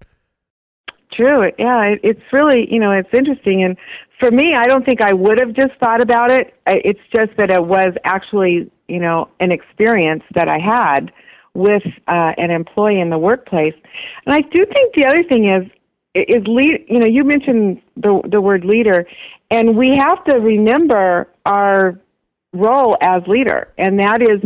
True. 1.12 1.50
Yeah 1.59 1.94
it's 2.02 2.23
really 2.33 2.66
you 2.71 2.80
know 2.80 2.92
it's 2.92 3.09
interesting. 3.16 3.62
And 3.62 3.76
for 4.21 4.30
me 4.30 4.54
i 4.54 4.64
don't 4.64 4.85
think 4.85 5.00
i 5.00 5.12
would 5.12 5.38
have 5.38 5.54
just 5.54 5.78
thought 5.78 6.00
about 6.00 6.30
it. 6.30 6.54
It's 6.66 7.00
just 7.12 7.37
that 7.37 7.50
it 7.50 7.64
was 7.64 7.94
actually 8.04 8.71
you 8.88 9.00
know 9.00 9.28
an 9.40 9.52
experience 9.52 10.23
that 10.35 10.49
i 10.49 10.59
had 10.59 11.12
with 11.56 11.85
uh, 12.09 12.33
an 12.37 12.50
employee 12.50 13.00
in 13.00 13.11
the 13.11 13.18
workplace. 13.18 13.75
And 14.26 14.35
i 14.35 14.40
do 14.40 14.64
think 14.64 14.94
the 14.94 15.06
other 15.06 15.23
thing 15.23 15.49
is 15.49 15.71
is 16.14 16.42
lead 16.47 16.85
you 16.88 16.99
know 16.99 17.06
you 17.06 17.25
mentioned 17.25 17.80
the 17.97 18.21
the 18.30 18.40
word 18.40 18.64
leader 18.64 19.06
and 19.50 19.76
we 19.76 19.97
have 19.99 20.25
to 20.25 20.35
remember 20.35 21.28
our 21.47 21.99
role 22.54 22.97
as 23.00 23.23
leader, 23.26 23.68
and 23.76 23.99
that 23.99 24.23
is 24.23 24.40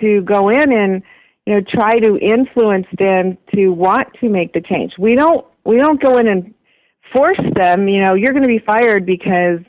to 0.00 0.22
go 0.22 0.48
in 0.48 0.72
and 0.72 1.02
you 1.46 1.54
know 1.54 1.60
try 1.60 1.98
to 1.98 2.18
influence 2.18 2.86
them 2.98 3.38
to 3.54 3.68
want 3.68 4.08
to 4.20 4.28
make 4.28 4.52
the 4.52 4.60
change. 4.60 4.92
We 4.98 5.14
don't 5.14 5.46
we 5.64 5.76
don't 5.76 6.00
go 6.00 6.18
in 6.18 6.26
and 6.26 6.54
force 7.12 7.40
them. 7.54 7.88
You 7.88 8.04
know, 8.04 8.14
you're 8.14 8.32
going 8.32 8.42
to 8.42 8.48
be 8.48 8.62
fired 8.64 9.06
because 9.06 9.60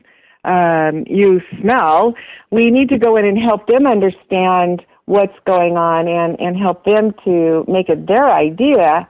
um, 0.43 1.03
you 1.07 1.41
smell. 1.59 2.15
We 2.49 2.71
need 2.71 2.89
to 2.89 2.97
go 2.97 3.17
in 3.17 3.25
and 3.25 3.37
help 3.37 3.67
them 3.67 3.85
understand 3.85 4.83
what's 5.05 5.37
going 5.45 5.77
on 5.77 6.07
and 6.07 6.39
and 6.39 6.57
help 6.57 6.85
them 6.85 7.13
to 7.25 7.65
make 7.67 7.89
it 7.89 8.07
their 8.07 8.31
idea 8.31 9.07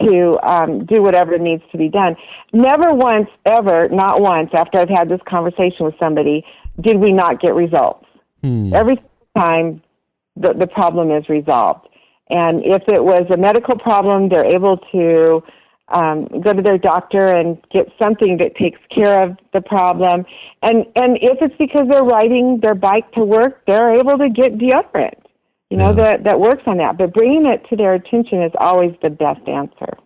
to 0.00 0.38
um, 0.42 0.84
do 0.86 1.02
whatever 1.02 1.38
needs 1.38 1.62
to 1.72 1.78
be 1.78 1.88
done. 1.88 2.16
Never 2.52 2.92
once, 2.94 3.28
ever, 3.46 3.88
not 3.88 4.20
once, 4.20 4.50
after 4.52 4.78
I've 4.78 4.88
had 4.88 5.08
this 5.08 5.20
conversation 5.28 5.86
with 5.86 5.94
somebody, 5.98 6.44
did 6.80 6.98
we 6.98 7.12
not 7.12 7.40
get 7.40 7.54
results. 7.54 8.06
Hmm. 8.42 8.72
Every 8.74 9.02
time 9.36 9.82
the, 10.36 10.54
the 10.58 10.66
problem 10.66 11.10
is 11.10 11.28
resolved. 11.28 11.86
And 12.30 12.62
if 12.64 12.82
it 12.88 13.02
was 13.04 13.26
a 13.32 13.36
medical 13.36 13.76
problem, 13.78 14.28
they're 14.28 14.44
able 14.44 14.78
to 14.92 15.42
um, 15.88 16.28
go 16.44 16.52
to 16.52 16.62
their 16.62 16.78
doctor 16.78 17.28
and 17.28 17.58
get 17.72 17.86
something 17.98 18.38
that 18.38 18.54
takes 18.56 18.78
care 18.94 19.22
of 19.22 19.36
the 19.52 19.60
problem. 19.60 20.24
And 20.62 20.86
and 20.94 21.18
if 21.20 21.38
it's 21.40 21.56
because 21.58 21.88
they're 21.88 22.04
riding 22.04 22.60
their 22.62 22.76
bike 22.76 23.10
to 23.12 23.24
work, 23.24 23.62
they're 23.66 23.98
able 23.98 24.16
to 24.18 24.28
get 24.28 24.58
deodorant 24.58 25.19
you 25.70 25.76
know, 25.76 25.90
yeah. 25.90 26.10
that, 26.10 26.24
that 26.24 26.40
works 26.40 26.64
on 26.66 26.78
that. 26.78 26.98
But 26.98 27.14
bringing 27.14 27.46
it 27.46 27.64
to 27.70 27.76
their 27.76 27.94
attention 27.94 28.42
is 28.42 28.52
always 28.58 28.92
the 29.02 29.10
best 29.10 29.46
answer. 29.48 29.96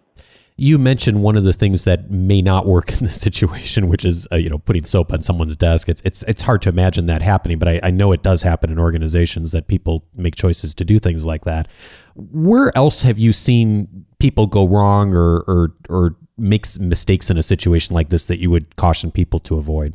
You 0.56 0.78
mentioned 0.78 1.22
one 1.22 1.36
of 1.36 1.42
the 1.42 1.52
things 1.52 1.82
that 1.84 2.10
may 2.10 2.40
not 2.40 2.66
work 2.66 2.92
in 3.00 3.06
this 3.06 3.20
situation, 3.20 3.88
which 3.88 4.04
is 4.04 4.28
uh, 4.30 4.36
you 4.36 4.48
know 4.48 4.58
putting 4.58 4.84
soap 4.84 5.12
on 5.12 5.22
someone's 5.22 5.56
desk. 5.56 5.88
It's 5.88 6.02
it's 6.04 6.22
it's 6.28 6.42
hard 6.42 6.62
to 6.62 6.68
imagine 6.68 7.06
that 7.06 7.22
happening, 7.22 7.58
but 7.58 7.68
I, 7.68 7.80
I 7.82 7.90
know 7.90 8.12
it 8.12 8.22
does 8.22 8.42
happen 8.42 8.70
in 8.70 8.78
organizations 8.78 9.52
that 9.52 9.66
people 9.66 10.04
make 10.14 10.36
choices 10.36 10.74
to 10.74 10.84
do 10.84 10.98
things 10.98 11.26
like 11.26 11.44
that. 11.44 11.66
Where 12.14 12.76
else 12.76 13.02
have 13.02 13.18
you 13.18 13.32
seen 13.32 14.06
people 14.20 14.46
go 14.46 14.68
wrong 14.68 15.12
or 15.14 15.38
or 15.48 15.74
or 15.88 16.16
make 16.36 16.66
mistakes 16.78 17.30
in 17.30 17.38
a 17.38 17.42
situation 17.42 17.94
like 17.94 18.10
this 18.10 18.26
that 18.26 18.38
you 18.38 18.50
would 18.50 18.76
caution 18.76 19.10
people 19.10 19.40
to 19.40 19.56
avoid? 19.56 19.94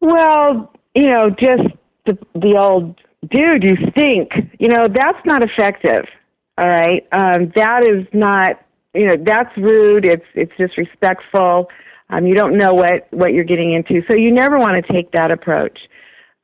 Well, 0.00 0.72
you 0.94 1.10
know, 1.10 1.30
just 1.30 1.64
the 2.06 2.16
the 2.34 2.56
old 2.56 2.98
dude, 3.30 3.62
you 3.62 3.76
stink. 3.90 4.30
You 4.58 4.68
know, 4.68 4.88
that's 4.88 5.18
not 5.24 5.42
effective. 5.42 6.04
All 6.58 6.68
right. 6.68 7.06
Um, 7.12 7.52
that 7.56 7.82
is 7.82 8.06
not, 8.12 8.60
you 8.94 9.06
know, 9.06 9.16
that's 9.24 9.54
rude. 9.56 10.04
It's, 10.04 10.24
it's 10.34 10.52
disrespectful. 10.58 11.68
Um, 12.08 12.26
you 12.26 12.34
don't 12.34 12.56
know 12.56 12.72
what, 12.72 13.08
what 13.10 13.32
you're 13.32 13.44
getting 13.44 13.72
into. 13.72 14.02
So 14.06 14.14
you 14.14 14.32
never 14.32 14.58
want 14.58 14.84
to 14.84 14.92
take 14.92 15.12
that 15.12 15.30
approach. 15.30 15.78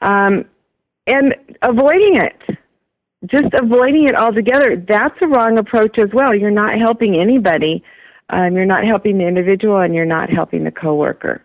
Um, 0.01 0.45
and 1.07 1.35
avoiding 1.62 2.17
it, 2.19 2.59
just 3.27 3.55
avoiding 3.61 4.05
it 4.05 4.17
altogether, 4.17 4.85
that's 4.89 5.15
a 5.23 5.27
wrong 5.29 5.59
approach 5.59 5.99
as 5.99 6.09
well. 6.12 6.35
You're 6.35 6.51
not 6.51 6.79
helping 6.79 7.15
anybody. 7.21 7.83
Um, 8.31 8.55
you're 8.55 8.67
not 8.67 8.85
helping 8.85 9.19
the 9.19 9.27
individual 9.27 9.81
and 9.81 9.95
you're 9.95 10.05
not 10.05 10.31
helping 10.31 10.65
the 10.65 10.71
coworker. 10.71 11.43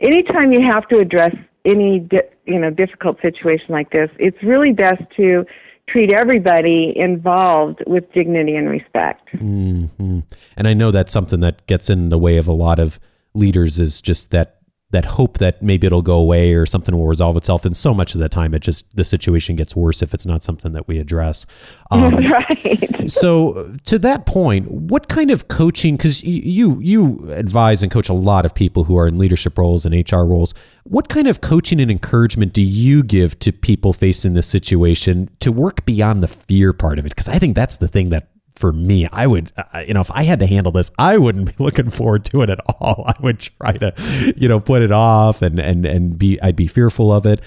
Anytime 0.00 0.52
you 0.52 0.66
have 0.72 0.88
to 0.88 0.98
address 0.98 1.34
any 1.64 2.00
di- 2.00 2.30
you 2.50 2.58
know 2.58 2.70
difficult 2.70 3.20
situation 3.22 3.66
like 3.68 3.90
this, 3.90 4.10
it's 4.18 4.42
really 4.42 4.72
best 4.72 5.02
to 5.16 5.44
treat 5.88 6.12
everybody 6.12 6.92
involved 6.96 7.82
with 7.86 8.10
dignity 8.12 8.54
and 8.54 8.68
respect. 8.68 9.28
Mm-hmm. 9.34 10.20
And 10.56 10.68
I 10.68 10.74
know 10.74 10.90
that's 10.90 11.12
something 11.12 11.40
that 11.40 11.66
gets 11.66 11.90
in 11.90 12.10
the 12.10 12.18
way 12.18 12.36
of 12.36 12.46
a 12.46 12.52
lot 12.52 12.78
of 12.78 13.00
leaders 13.34 13.80
is 13.80 14.00
just 14.00 14.30
that 14.30 14.59
that 14.92 15.04
hope 15.04 15.38
that 15.38 15.62
maybe 15.62 15.86
it'll 15.86 16.02
go 16.02 16.18
away 16.18 16.52
or 16.52 16.66
something 16.66 16.96
will 16.96 17.06
resolve 17.06 17.36
itself. 17.36 17.64
And 17.64 17.76
so 17.76 17.94
much 17.94 18.14
of 18.14 18.20
the 18.20 18.28
time, 18.28 18.54
it 18.54 18.60
just 18.60 18.96
the 18.96 19.04
situation 19.04 19.54
gets 19.54 19.76
worse 19.76 20.02
if 20.02 20.12
it's 20.12 20.26
not 20.26 20.42
something 20.42 20.72
that 20.72 20.88
we 20.88 20.98
address. 20.98 21.46
Um, 21.92 22.14
right. 22.30 23.10
so 23.10 23.74
to 23.86 23.98
that 23.98 24.24
point, 24.24 24.70
what 24.70 25.08
kind 25.08 25.32
of 25.32 25.48
coaching? 25.48 25.96
Because 25.96 26.22
you 26.22 26.78
you 26.80 27.28
advise 27.32 27.82
and 27.82 27.90
coach 27.90 28.08
a 28.08 28.14
lot 28.14 28.44
of 28.44 28.54
people 28.54 28.84
who 28.84 28.96
are 28.96 29.08
in 29.08 29.18
leadership 29.18 29.58
roles 29.58 29.84
and 29.84 30.12
HR 30.12 30.18
roles. 30.18 30.54
What 30.84 31.08
kind 31.08 31.26
of 31.26 31.40
coaching 31.40 31.80
and 31.80 31.90
encouragement 31.90 32.52
do 32.52 32.62
you 32.62 33.02
give 33.02 33.40
to 33.40 33.50
people 33.50 33.92
facing 33.92 34.34
this 34.34 34.46
situation 34.46 35.30
to 35.40 35.50
work 35.50 35.84
beyond 35.84 36.22
the 36.22 36.28
fear 36.28 36.72
part 36.72 37.00
of 37.00 37.06
it? 37.06 37.08
Because 37.08 37.26
I 37.26 37.40
think 37.40 37.56
that's 37.56 37.76
the 37.76 37.88
thing 37.88 38.10
that 38.10 38.28
for 38.60 38.72
me, 38.72 39.08
I 39.10 39.26
would, 39.26 39.52
uh, 39.56 39.82
you 39.86 39.94
know, 39.94 40.02
if 40.02 40.10
I 40.10 40.22
had 40.22 40.38
to 40.40 40.46
handle 40.46 40.70
this, 40.70 40.90
I 40.98 41.16
wouldn't 41.16 41.46
be 41.46 41.54
looking 41.64 41.90
forward 41.90 42.26
to 42.26 42.42
it 42.42 42.50
at 42.50 42.60
all. 42.68 43.04
I 43.08 43.14
would 43.20 43.40
try 43.40 43.72
to, 43.78 43.94
you 44.36 44.48
know, 44.48 44.60
put 44.60 44.82
it 44.82 44.92
off 44.92 45.42
and 45.42 45.58
and 45.58 45.86
and 45.86 46.18
be, 46.18 46.40
I'd 46.40 46.56
be 46.56 46.66
fearful 46.66 47.12
of 47.12 47.26
it. 47.26 47.40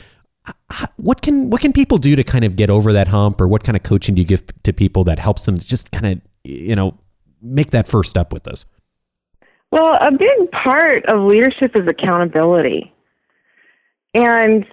What 0.98 1.22
can 1.22 1.50
what 1.50 1.62
can 1.62 1.72
people 1.72 2.00
do 2.00 2.15
to 2.15 2.24
kind 2.24 2.43
of 2.43 2.55
get 2.55 2.70
over 2.70 2.91
that 2.91 3.08
hump, 3.08 3.39
or 3.39 3.48
what 3.48 3.63
kind 3.63 3.77
of 3.77 3.84
coaching 3.84 4.15
do 4.15 4.22
you 4.22 4.27
give 4.27 4.43
to 4.63 4.74
people 4.74 5.03
that 5.05 5.20
helps 5.20 5.46
them 5.46 5.58
just 5.58 5.91
kind 5.91 6.05
of, 6.08 6.22
you 6.43 6.75
know, 6.75 6.98
make 7.41 7.72
that 7.72 7.88
first 7.88 8.10
step 8.10 8.34
with 8.34 8.43
this? 8.43 8.65
Well, 9.72 9.93
a 10.01 10.12
big 10.12 10.51
part 10.51 11.05
of 11.05 11.22
leadership 11.22 11.75
is 11.75 11.88
accountability, 11.88 12.93
and 14.13 14.65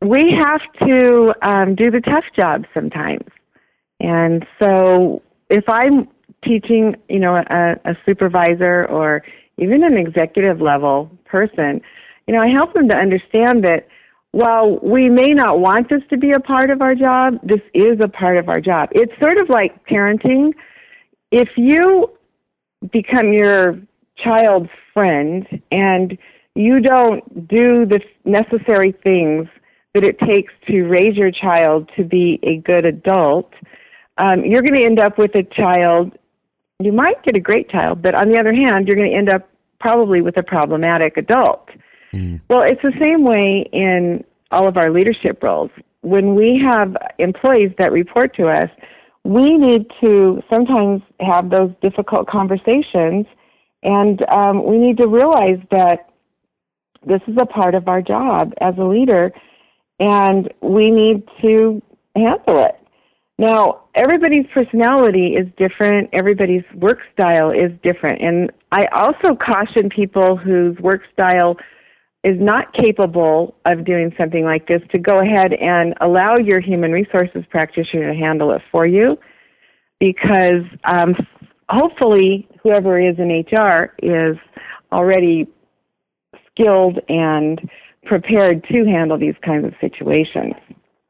we 0.00 0.32
have 0.38 0.60
to 0.86 1.34
um, 1.42 1.74
do 1.74 1.90
the 1.90 2.00
tough 2.00 2.24
jobs 2.36 2.66
sometimes. 2.72 3.24
And 3.98 4.46
so 4.62 5.22
if 5.48 5.64
I'm 5.68 6.08
teaching, 6.44 6.96
you 7.08 7.18
know, 7.18 7.36
a, 7.36 7.76
a 7.84 7.96
supervisor 8.04 8.86
or 8.86 9.22
even 9.58 9.82
an 9.82 9.96
executive 9.96 10.60
level 10.60 11.10
person, 11.24 11.80
you 12.26 12.34
know, 12.34 12.40
I 12.40 12.48
help 12.48 12.74
them 12.74 12.88
to 12.88 12.96
understand 12.96 13.64
that 13.64 13.88
while 14.32 14.78
we 14.82 15.08
may 15.08 15.32
not 15.32 15.60
want 15.60 15.88
this 15.88 16.02
to 16.10 16.18
be 16.18 16.32
a 16.32 16.40
part 16.40 16.70
of 16.70 16.82
our 16.82 16.94
job, 16.94 17.38
this 17.42 17.60
is 17.72 18.00
a 18.00 18.08
part 18.08 18.36
of 18.36 18.48
our 18.48 18.60
job. 18.60 18.90
It's 18.92 19.12
sort 19.18 19.38
of 19.38 19.48
like 19.48 19.86
parenting. 19.86 20.52
If 21.30 21.48
you 21.56 22.10
become 22.92 23.32
your 23.32 23.80
child's 24.22 24.68
friend 24.92 25.46
and 25.70 26.18
you 26.54 26.80
don't 26.80 27.48
do 27.48 27.86
the 27.86 28.00
necessary 28.24 28.92
things 29.02 29.46
that 29.94 30.04
it 30.04 30.18
takes 30.18 30.52
to 30.66 30.82
raise 30.82 31.16
your 31.16 31.30
child 31.30 31.90
to 31.96 32.04
be 32.04 32.38
a 32.42 32.58
good 32.58 32.84
adult, 32.84 33.52
um, 34.18 34.44
you're 34.44 34.62
going 34.62 34.80
to 34.80 34.86
end 34.86 34.98
up 34.98 35.18
with 35.18 35.34
a 35.34 35.42
child. 35.42 36.12
You 36.80 36.92
might 36.92 37.22
get 37.22 37.36
a 37.36 37.40
great 37.40 37.70
child, 37.70 38.02
but 38.02 38.14
on 38.14 38.28
the 38.28 38.38
other 38.38 38.54
hand, 38.54 38.86
you're 38.86 38.96
going 38.96 39.10
to 39.10 39.16
end 39.16 39.28
up 39.28 39.48
probably 39.80 40.20
with 40.20 40.36
a 40.36 40.42
problematic 40.42 41.16
adult. 41.16 41.68
Mm. 42.12 42.40
Well, 42.48 42.62
it's 42.62 42.82
the 42.82 42.92
same 42.98 43.24
way 43.24 43.68
in 43.72 44.24
all 44.50 44.68
of 44.68 44.76
our 44.76 44.90
leadership 44.90 45.42
roles. 45.42 45.70
When 46.02 46.34
we 46.34 46.62
have 46.70 46.96
employees 47.18 47.72
that 47.78 47.92
report 47.92 48.34
to 48.36 48.48
us, 48.48 48.70
we 49.24 49.58
need 49.58 49.86
to 50.00 50.42
sometimes 50.48 51.02
have 51.20 51.50
those 51.50 51.70
difficult 51.82 52.28
conversations, 52.28 53.26
and 53.82 54.22
um, 54.28 54.64
we 54.64 54.78
need 54.78 54.96
to 54.98 55.06
realize 55.06 55.58
that 55.70 56.10
this 57.04 57.20
is 57.26 57.36
a 57.40 57.46
part 57.46 57.74
of 57.74 57.88
our 57.88 58.00
job 58.00 58.52
as 58.60 58.74
a 58.78 58.84
leader, 58.84 59.32
and 59.98 60.52
we 60.60 60.90
need 60.90 61.24
to 61.42 61.82
handle 62.14 62.64
it. 62.64 62.76
Now, 63.38 63.82
everybody's 63.94 64.46
personality 64.54 65.34
is 65.34 65.46
different, 65.58 66.08
everybody's 66.14 66.64
work 66.74 67.00
style 67.12 67.50
is 67.50 67.70
different, 67.82 68.22
and 68.22 68.50
I 68.72 68.86
also 68.86 69.36
caution 69.36 69.90
people 69.90 70.36
whose 70.36 70.78
work 70.78 71.02
style 71.12 71.56
is 72.24 72.36
not 72.40 72.72
capable 72.72 73.54
of 73.66 73.84
doing 73.84 74.12
something 74.18 74.44
like 74.44 74.66
this 74.66 74.80
to 74.90 74.98
go 74.98 75.20
ahead 75.20 75.52
and 75.52 75.94
allow 76.00 76.36
your 76.36 76.60
human 76.60 76.90
resources 76.90 77.44
practitioner 77.50 78.12
to 78.12 78.18
handle 78.18 78.52
it 78.52 78.62
for 78.72 78.86
you. 78.86 79.16
Because 80.00 80.64
um, 80.84 81.14
hopefully 81.68 82.48
whoever 82.62 83.00
is 83.00 83.16
in 83.18 83.28
HR 83.28 83.94
is 84.02 84.36
already 84.92 85.46
skilled 86.50 86.98
and 87.08 87.60
prepared 88.04 88.64
to 88.72 88.84
handle 88.84 89.18
these 89.18 89.34
kinds 89.44 89.64
of 89.64 89.72
situations. 89.80 90.54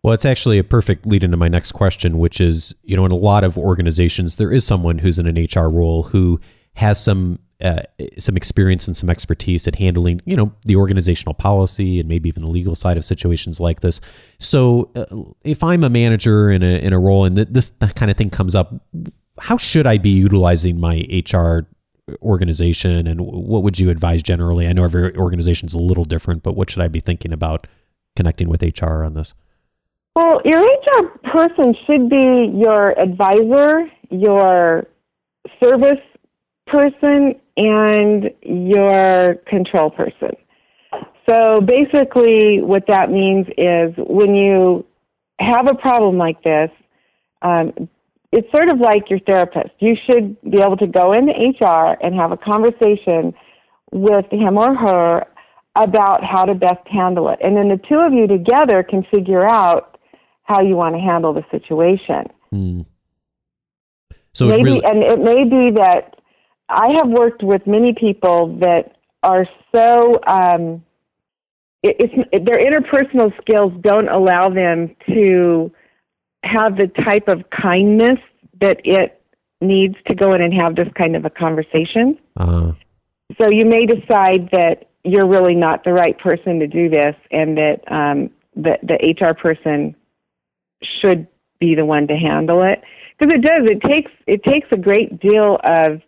Well, 0.07 0.15
it's 0.15 0.25
actually 0.25 0.59
a 0.59 0.63
perfect 0.63 1.05
lead 1.05 1.25
into 1.25 1.37
my 1.37 1.49
next 1.49 1.73
question, 1.73 2.19
which 2.19 2.41
is 2.41 2.73
you 2.85 2.97
know, 2.97 3.05
in 3.05 3.11
a 3.11 3.17
lot 3.17 3.43
of 3.43 3.59
organizations, 3.59 4.37
there 4.37 4.53
is 4.53 4.65
someone 4.65 4.99
who's 4.99 5.19
in 5.19 5.27
an 5.27 5.49
HR 5.53 5.69
role 5.69 6.05
who 6.05 6.39
has 6.75 7.03
some 7.03 7.41
uh, 7.61 7.83
some 8.17 8.37
experience 8.37 8.87
and 8.87 8.97
some 8.97 9.11
expertise 9.11 9.67
at 9.67 9.75
handling, 9.75 10.21
you 10.25 10.37
know, 10.37 10.53
the 10.65 10.77
organizational 10.77 11.35
policy 11.35 11.99
and 11.99 12.09
maybe 12.09 12.29
even 12.29 12.45
the 12.45 12.49
legal 12.49 12.77
side 12.77 12.97
of 12.97 13.05
situations 13.05 13.59
like 13.59 13.81
this. 13.81 14.01
So, 14.39 14.93
uh, 14.95 15.07
if 15.43 15.65
I'm 15.65 15.83
a 15.83 15.91
manager 15.91 16.53
in 16.53 16.63
a 16.63 16.79
in 16.79 16.93
a 16.93 17.01
role 17.01 17.25
and 17.25 17.35
th- 17.35 17.49
this 17.51 17.71
kind 17.97 18.09
of 18.09 18.17
thing 18.17 18.31
comes 18.31 18.55
up, 18.55 18.75
how 19.41 19.57
should 19.57 19.89
I 19.89 19.99
be 19.99 20.11
utilizing 20.11 20.79
my 20.79 21.05
HR 21.11 21.67
organization, 22.23 23.09
and 23.09 23.23
what 23.23 23.65
would 23.65 23.77
you 23.77 23.91
advise 23.91 24.23
generally? 24.23 24.69
I 24.69 24.73
know 24.73 24.85
every 24.85 25.17
organization 25.17 25.67
is 25.67 25.75
a 25.75 25.81
little 25.81 26.05
different, 26.05 26.45
but 26.45 26.53
what 26.53 26.71
should 26.71 26.83
I 26.83 26.87
be 26.87 27.01
thinking 27.01 27.33
about 27.33 27.67
connecting 28.15 28.49
with 28.49 28.63
HR 28.63 29.03
on 29.03 29.15
this? 29.15 29.35
Well, 30.17 30.41
your 30.47 30.63
HR 30.63 31.19
person 31.31 31.75
should 31.87 32.09
be 32.09 32.51
your 32.55 32.99
advisor, 32.99 33.87
your 34.09 34.87
service 35.61 36.01
person 36.67 37.35
and 37.59 38.31
your 38.41 39.35
control 39.47 39.91
person. 39.91 40.31
So 41.29 41.61
basically, 41.61 42.63
what 42.63 42.87
that 42.87 43.11
means 43.11 43.47
is 43.59 43.93
when 44.09 44.35
you 44.35 44.87
have 45.39 45.67
a 45.67 45.75
problem 45.75 46.17
like 46.17 46.43
this, 46.43 46.71
um, 47.43 47.75
it's 48.33 48.51
sort 48.51 48.71
of 48.71 48.81
like 48.81 49.11
your 49.11 49.21
therapist. 49.21 49.75
You 49.81 49.97
should 50.07 50.41
be 50.51 50.63
able 50.63 50.79
to 50.79 50.87
go 50.87 51.13
into 51.13 51.33
HR 51.33 51.99
and 52.03 52.15
have 52.15 52.33
a 52.33 52.39
conversation 52.39 53.35
with 53.93 54.25
him 54.33 54.57
or 54.57 54.75
her 54.77 55.27
about 55.77 56.25
how 56.25 56.47
to 56.47 56.55
best 56.55 56.89
handle 56.89 57.29
it. 57.29 57.39
And 57.45 57.55
then 57.55 57.69
the 57.69 57.79
two 57.87 57.99
of 57.99 58.15
you 58.15 58.27
together 58.27 58.83
can 58.83 59.05
figure 59.11 59.47
out 59.47 59.93
how 60.47 60.63
you 60.63 60.77
want 60.77 60.95
to 60.95 61.01
handle 61.01 61.33
the 61.33 61.45
situation. 61.51 62.25
Mm. 62.53 62.87
So 64.33 64.47
maybe, 64.47 64.63
really- 64.65 64.85
and 64.85 65.03
it 65.03 65.19
may 65.19 65.45
be 65.45 65.75
that 65.77 66.17
I 66.69 66.89
have 66.97 67.09
worked 67.09 67.43
with 67.43 67.67
many 67.67 67.95
people 67.95 68.57
that 68.59 68.97
are 69.23 69.47
so 69.73 70.21
um, 70.27 70.85
it, 71.83 71.97
it's 71.99 72.45
their 72.45 72.59
interpersonal 72.59 73.33
skills 73.41 73.73
don't 73.81 74.09
allow 74.09 74.51
them 74.51 74.95
to 75.09 75.73
have 76.45 76.77
the 76.77 76.89
type 77.05 77.29
of 77.29 77.45
kindness 77.51 78.19
that 78.61 78.81
it 78.85 79.21
needs 79.61 79.97
to 80.07 80.15
go 80.15 80.35
in 80.35 80.43
and 80.43 80.53
have 80.55 80.77
this 80.77 80.89
kind 80.97 81.17
of 81.17 81.25
a 81.25 81.31
conversation. 81.31 82.19
Uh-huh. 82.37 82.73
So 83.39 83.49
you 83.49 83.67
may 83.67 83.87
decide 83.87 84.51
that 84.53 84.91
you're 85.05 85.27
really 85.27 85.55
not 85.55 85.85
the 85.85 85.93
right 85.93 86.19
person 86.19 86.59
to 86.61 86.67
do 86.67 86.89
this, 86.89 87.15
and 87.31 87.57
that 87.57 87.81
um, 87.91 88.31
the 88.55 88.79
the 88.83 89.15
HR 89.19 89.35
person 89.35 89.95
should 90.83 91.27
be 91.59 91.75
the 91.75 91.85
one 91.85 92.07
to 92.09 92.17
handle 92.17 92.63
it 92.63 92.83
because 93.19 93.35
it 93.35 93.43
does. 93.43 93.63
It 93.65 93.81
takes 93.83 94.11
it 94.27 94.43
takes 94.45 94.69
a 94.73 94.77
great 94.77 95.21
deal 95.21 95.59
of 95.65 96.01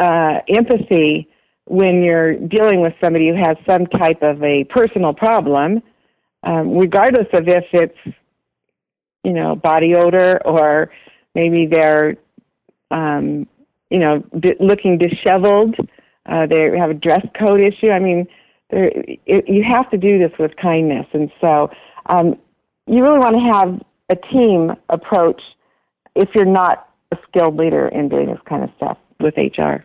uh, 0.00 0.40
empathy 0.48 1.28
when 1.66 2.02
you're 2.02 2.34
dealing 2.34 2.80
with 2.80 2.92
somebody 3.00 3.28
who 3.28 3.34
has 3.34 3.56
some 3.66 3.86
type 3.86 4.22
of 4.22 4.42
a 4.42 4.64
personal 4.64 5.12
problem, 5.12 5.82
um, 6.42 6.76
regardless 6.76 7.26
of 7.32 7.48
if 7.48 7.64
it's 7.72 8.16
you 9.24 9.32
know 9.32 9.56
body 9.56 9.94
odor 9.94 10.40
or 10.44 10.90
maybe 11.34 11.66
they're 11.66 12.16
um, 12.90 13.46
you 13.90 13.98
know 13.98 14.22
looking 14.60 14.98
disheveled. 14.98 15.76
Uh, 16.26 16.44
they 16.44 16.76
have 16.76 16.90
a 16.90 16.94
dress 16.94 17.24
code 17.38 17.60
issue. 17.60 17.88
I 17.88 18.00
mean, 18.00 18.26
it, 18.70 19.48
you 19.48 19.62
have 19.62 19.88
to 19.90 19.96
do 19.96 20.18
this 20.18 20.32
with 20.38 20.56
kindness, 20.56 21.06
and 21.12 21.30
so 21.40 21.70
um, 22.06 22.36
you 22.86 23.02
really 23.02 23.18
want 23.18 23.34
to 23.34 23.58
have 23.58 23.82
a 24.10 24.16
team 24.32 24.72
approach 24.88 25.40
if 26.14 26.28
you're 26.34 26.44
not 26.44 26.88
a 27.12 27.16
skilled 27.28 27.56
leader 27.56 27.88
in 27.88 28.08
doing 28.08 28.26
this 28.26 28.38
kind 28.48 28.64
of 28.64 28.70
stuff 28.76 28.98
with 29.20 29.34
HR. 29.36 29.84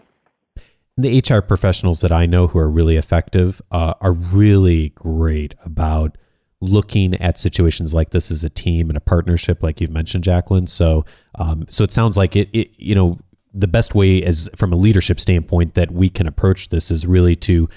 The 0.97 1.19
HR 1.19 1.41
professionals 1.41 2.01
that 2.01 2.11
I 2.11 2.25
know 2.25 2.47
who 2.47 2.59
are 2.59 2.69
really 2.69 2.97
effective 2.97 3.61
uh, 3.71 3.93
are 4.01 4.13
really 4.13 4.89
great 4.89 5.55
about 5.65 6.17
looking 6.59 7.15
at 7.15 7.39
situations 7.39 7.93
like 7.93 8.11
this 8.11 8.29
as 8.29 8.43
a 8.43 8.49
team 8.49 8.89
and 8.89 8.97
a 8.97 9.01
partnership, 9.01 9.63
like 9.63 9.81
you've 9.81 9.89
mentioned, 9.89 10.23
Jacqueline. 10.23 10.67
So, 10.67 11.05
um, 11.35 11.65
so 11.69 11.83
it 11.83 11.91
sounds 11.91 12.17
like 12.17 12.35
it, 12.35 12.49
it, 12.53 12.71
you 12.77 12.93
know, 12.93 13.19
the 13.53 13.67
best 13.67 13.95
way 13.95 14.21
as 14.23 14.49
from 14.55 14.71
a 14.71 14.75
leadership 14.75 15.19
standpoint 15.19 15.73
that 15.73 15.91
we 15.91 16.07
can 16.07 16.27
approach 16.27 16.69
this 16.69 16.91
is 16.91 17.07
really 17.07 17.35
to 17.37 17.67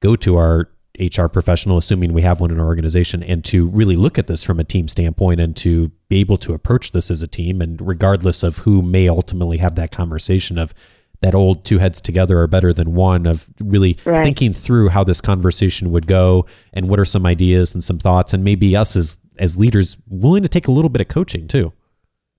go 0.00 0.16
to 0.16 0.36
our 0.36 0.70
HR 0.98 1.26
professional, 1.26 1.78
assuming 1.78 2.12
we 2.12 2.22
have 2.22 2.40
one 2.40 2.50
in 2.50 2.58
our 2.58 2.66
organization, 2.66 3.22
and 3.22 3.44
to 3.44 3.68
really 3.68 3.96
look 3.96 4.18
at 4.18 4.26
this 4.26 4.42
from 4.42 4.58
a 4.58 4.64
team 4.64 4.88
standpoint 4.88 5.40
and 5.40 5.56
to 5.56 5.90
be 6.08 6.18
able 6.20 6.36
to 6.38 6.52
approach 6.52 6.92
this 6.92 7.10
as 7.10 7.22
a 7.22 7.28
team. 7.28 7.62
And 7.62 7.80
regardless 7.80 8.42
of 8.42 8.58
who 8.58 8.82
may 8.82 9.08
ultimately 9.08 9.58
have 9.58 9.76
that 9.76 9.92
conversation 9.92 10.58
of 10.58 10.74
that 11.20 11.34
old 11.34 11.64
two 11.64 11.78
heads 11.78 12.00
together 12.00 12.40
are 12.40 12.46
better 12.46 12.72
than 12.72 12.94
one 12.94 13.26
of 13.26 13.48
really 13.60 13.98
right. 14.04 14.24
thinking 14.24 14.52
through 14.52 14.88
how 14.88 15.04
this 15.04 15.20
conversation 15.20 15.90
would 15.92 16.06
go 16.06 16.46
and 16.72 16.88
what 16.88 16.98
are 16.98 17.04
some 17.04 17.26
ideas 17.26 17.74
and 17.74 17.84
some 17.84 17.98
thoughts 17.98 18.32
and 18.32 18.42
maybe 18.42 18.74
us 18.74 18.96
as 18.96 19.18
as 19.38 19.56
leaders 19.56 19.96
willing 20.08 20.42
to 20.42 20.48
take 20.48 20.66
a 20.66 20.70
little 20.70 20.88
bit 20.88 21.00
of 21.00 21.08
coaching 21.08 21.46
too. 21.46 21.72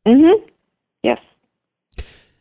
Mhm. 0.08 0.34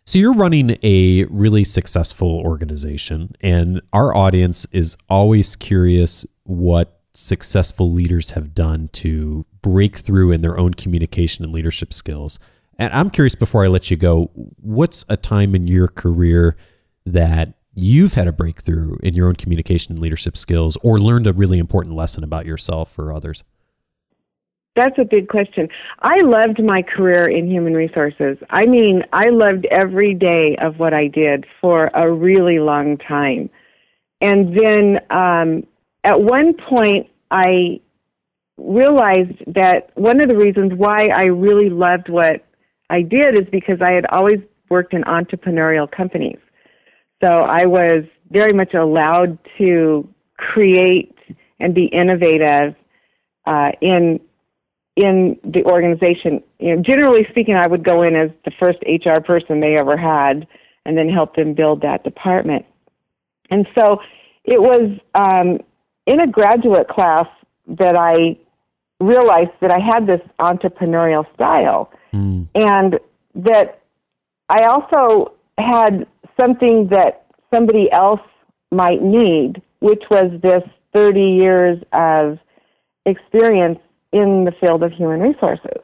So 0.06 0.18
you're 0.18 0.34
running 0.34 0.76
a 0.82 1.24
really 1.24 1.62
successful 1.64 2.40
organization 2.40 3.34
and 3.40 3.80
our 3.92 4.14
audience 4.16 4.66
is 4.72 4.96
always 5.08 5.54
curious 5.56 6.26
what 6.44 7.00
successful 7.12 7.92
leaders 7.92 8.30
have 8.30 8.54
done 8.54 8.88
to 8.92 9.44
break 9.62 9.96
through 9.96 10.32
in 10.32 10.40
their 10.40 10.58
own 10.58 10.74
communication 10.74 11.44
and 11.44 11.52
leadership 11.52 11.92
skills. 11.92 12.38
And 12.78 12.92
I'm 12.92 13.10
curious 13.10 13.34
before 13.34 13.64
I 13.64 13.68
let 13.68 13.90
you 13.90 13.96
go, 13.96 14.30
what's 14.56 15.04
a 15.08 15.16
time 15.16 15.54
in 15.54 15.66
your 15.68 15.88
career 15.88 16.56
that 17.06 17.54
you've 17.74 18.14
had 18.14 18.26
a 18.26 18.32
breakthrough 18.32 18.96
in 19.02 19.14
your 19.14 19.28
own 19.28 19.36
communication 19.36 19.92
and 19.92 20.00
leadership 20.00 20.36
skills 20.36 20.76
or 20.82 20.98
learned 20.98 21.26
a 21.26 21.32
really 21.32 21.58
important 21.58 21.94
lesson 21.94 22.24
about 22.24 22.46
yourself 22.46 22.98
or 22.98 23.12
others? 23.12 23.44
That's 24.80 24.98
a 24.98 25.04
big 25.04 25.28
question. 25.28 25.68
I 26.00 26.22
loved 26.22 26.64
my 26.64 26.80
career 26.80 27.28
in 27.28 27.46
human 27.46 27.74
resources. 27.74 28.38
I 28.48 28.64
mean, 28.64 29.02
I 29.12 29.26
loved 29.28 29.66
every 29.70 30.14
day 30.14 30.56
of 30.58 30.78
what 30.78 30.94
I 30.94 31.06
did 31.06 31.44
for 31.60 31.88
a 31.88 32.10
really 32.10 32.58
long 32.60 32.96
time. 32.96 33.50
And 34.22 34.56
then 34.56 35.00
um, 35.10 35.66
at 36.02 36.18
one 36.18 36.54
point, 36.54 37.08
I 37.30 37.80
realized 38.56 39.36
that 39.48 39.90
one 39.96 40.18
of 40.18 40.28
the 40.28 40.36
reasons 40.36 40.72
why 40.74 41.08
I 41.14 41.24
really 41.24 41.68
loved 41.68 42.08
what 42.08 42.42
I 42.88 43.02
did 43.02 43.34
is 43.34 43.46
because 43.52 43.82
I 43.82 43.94
had 43.94 44.06
always 44.06 44.38
worked 44.70 44.94
in 44.94 45.02
entrepreneurial 45.02 45.90
companies. 45.90 46.38
So 47.22 47.26
I 47.26 47.66
was 47.66 48.04
very 48.30 48.54
much 48.54 48.72
allowed 48.72 49.38
to 49.58 50.08
create 50.38 51.14
and 51.58 51.74
be 51.74 51.84
innovative 51.84 52.74
uh, 53.46 53.72
in 53.82 54.20
in 55.02 55.38
the 55.44 55.64
organization. 55.64 56.42
You 56.58 56.76
know, 56.76 56.82
generally 56.82 57.26
speaking, 57.30 57.54
I 57.54 57.66
would 57.66 57.84
go 57.84 58.02
in 58.02 58.14
as 58.16 58.30
the 58.44 58.52
first 58.58 58.78
HR 58.86 59.20
person 59.20 59.60
they 59.60 59.76
ever 59.78 59.96
had, 59.96 60.46
and 60.84 60.96
then 60.96 61.08
help 61.08 61.36
them 61.36 61.54
build 61.54 61.82
that 61.82 62.04
department. 62.04 62.64
And 63.50 63.66
so 63.74 63.98
it 64.44 64.60
was 64.60 64.98
um, 65.14 65.58
in 66.06 66.20
a 66.20 66.26
graduate 66.26 66.88
class 66.88 67.26
that 67.66 67.96
I 67.96 68.38
realized 69.02 69.50
that 69.60 69.70
I 69.70 69.78
had 69.78 70.06
this 70.06 70.20
entrepreneurial 70.38 71.24
style, 71.34 71.90
mm. 72.12 72.46
and 72.54 72.98
that 73.34 73.80
I 74.48 74.64
also 74.64 75.34
had 75.58 76.06
something 76.38 76.88
that 76.90 77.26
somebody 77.52 77.90
else 77.92 78.20
might 78.70 79.02
need, 79.02 79.62
which 79.80 80.02
was 80.10 80.30
this 80.42 80.62
30 80.94 81.20
years 81.20 81.78
of 81.92 82.38
experience 83.06 83.78
in 84.12 84.44
the 84.44 84.52
field 84.60 84.82
of 84.82 84.92
human 84.92 85.20
resources. 85.20 85.82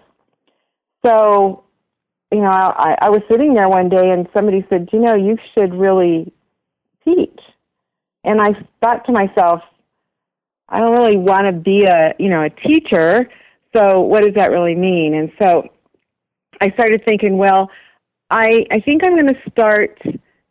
So, 1.05 1.65
you 2.33 2.41
know, 2.41 2.51
I, 2.51 2.97
I 3.01 3.11
was 3.11 3.23
sitting 3.31 3.55
there 3.55 3.69
one 3.69 3.89
day 3.89 4.11
and 4.11 4.29
somebody 4.35 4.67
said, 4.69 4.89
you 4.93 4.99
know, 4.99 5.15
you 5.15 5.37
should 5.55 5.75
really 5.75 6.33
teach. 7.05 7.39
And 8.25 8.41
I 8.41 8.49
thought 8.81 9.05
to 9.07 9.13
myself, 9.13 9.61
I 10.69 10.81
don't 10.81 10.93
really 10.93 11.17
want 11.17 11.47
to 11.47 11.53
be 11.53 11.85
a, 11.85 12.15
you 12.19 12.29
know, 12.29 12.43
a 12.43 12.51
teacher. 12.51 13.31
So 13.75 14.01
what 14.01 14.23
does 14.25 14.35
that 14.35 14.51
really 14.51 14.75
mean? 14.75 15.15
And 15.15 15.31
so 15.39 15.69
I 16.61 16.71
started 16.71 17.05
thinking, 17.05 17.39
well, 17.39 17.71
I, 18.31 18.65
I 18.73 18.81
think 18.81 19.05
I'm 19.05 19.15
going 19.15 19.33
to 19.33 19.51
start 19.51 20.01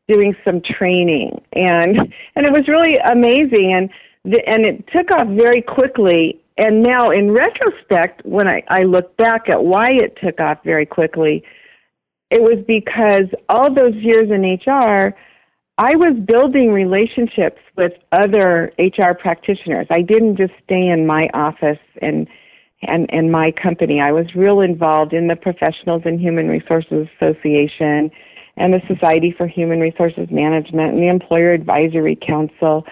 doing 0.07 0.35
some 0.45 0.61
training 0.61 1.41
and 1.53 1.97
and 2.35 2.45
it 2.45 2.51
was 2.51 2.67
really 2.67 2.95
amazing 3.11 3.73
and 3.73 3.89
the, 4.23 4.39
and 4.47 4.67
it 4.67 4.87
took 4.93 5.09
off 5.11 5.27
very 5.29 5.61
quickly 5.61 6.39
and 6.57 6.83
now 6.83 7.11
in 7.11 7.31
retrospect 7.31 8.25
when 8.25 8.47
I, 8.47 8.63
I 8.69 8.83
look 8.83 9.15
back 9.17 9.49
at 9.49 9.63
why 9.63 9.85
it 9.89 10.17
took 10.23 10.39
off 10.39 10.59
very 10.63 10.85
quickly 10.85 11.43
it 12.31 12.41
was 12.41 12.63
because 12.67 13.27
all 13.49 13.73
those 13.73 13.95
years 13.95 14.29
in 14.31 14.41
hr 14.65 15.15
i 15.77 15.95
was 15.95 16.15
building 16.25 16.71
relationships 16.71 17.59
with 17.77 17.93
other 18.11 18.71
hr 18.79 19.13
practitioners 19.19 19.87
i 19.91 20.01
didn't 20.01 20.37
just 20.37 20.53
stay 20.63 20.87
in 20.87 21.05
my 21.05 21.29
office 21.33 21.79
and 22.01 22.27
and 22.81 23.09
and 23.11 23.31
my 23.31 23.51
company 23.51 23.99
i 23.99 24.11
was 24.11 24.25
real 24.35 24.61
involved 24.61 25.13
in 25.13 25.27
the 25.27 25.35
Professionals 25.35 26.03
in 26.05 26.19
Human 26.19 26.47
Resources 26.47 27.07
Association 27.15 28.11
and 28.57 28.73
the 28.73 28.81
Society 28.87 29.33
for 29.35 29.47
Human 29.47 29.79
Resources 29.79 30.27
Management 30.31 30.93
and 30.93 31.01
the 31.01 31.09
Employer 31.09 31.51
Advisory 31.53 32.17
Council. 32.25 32.85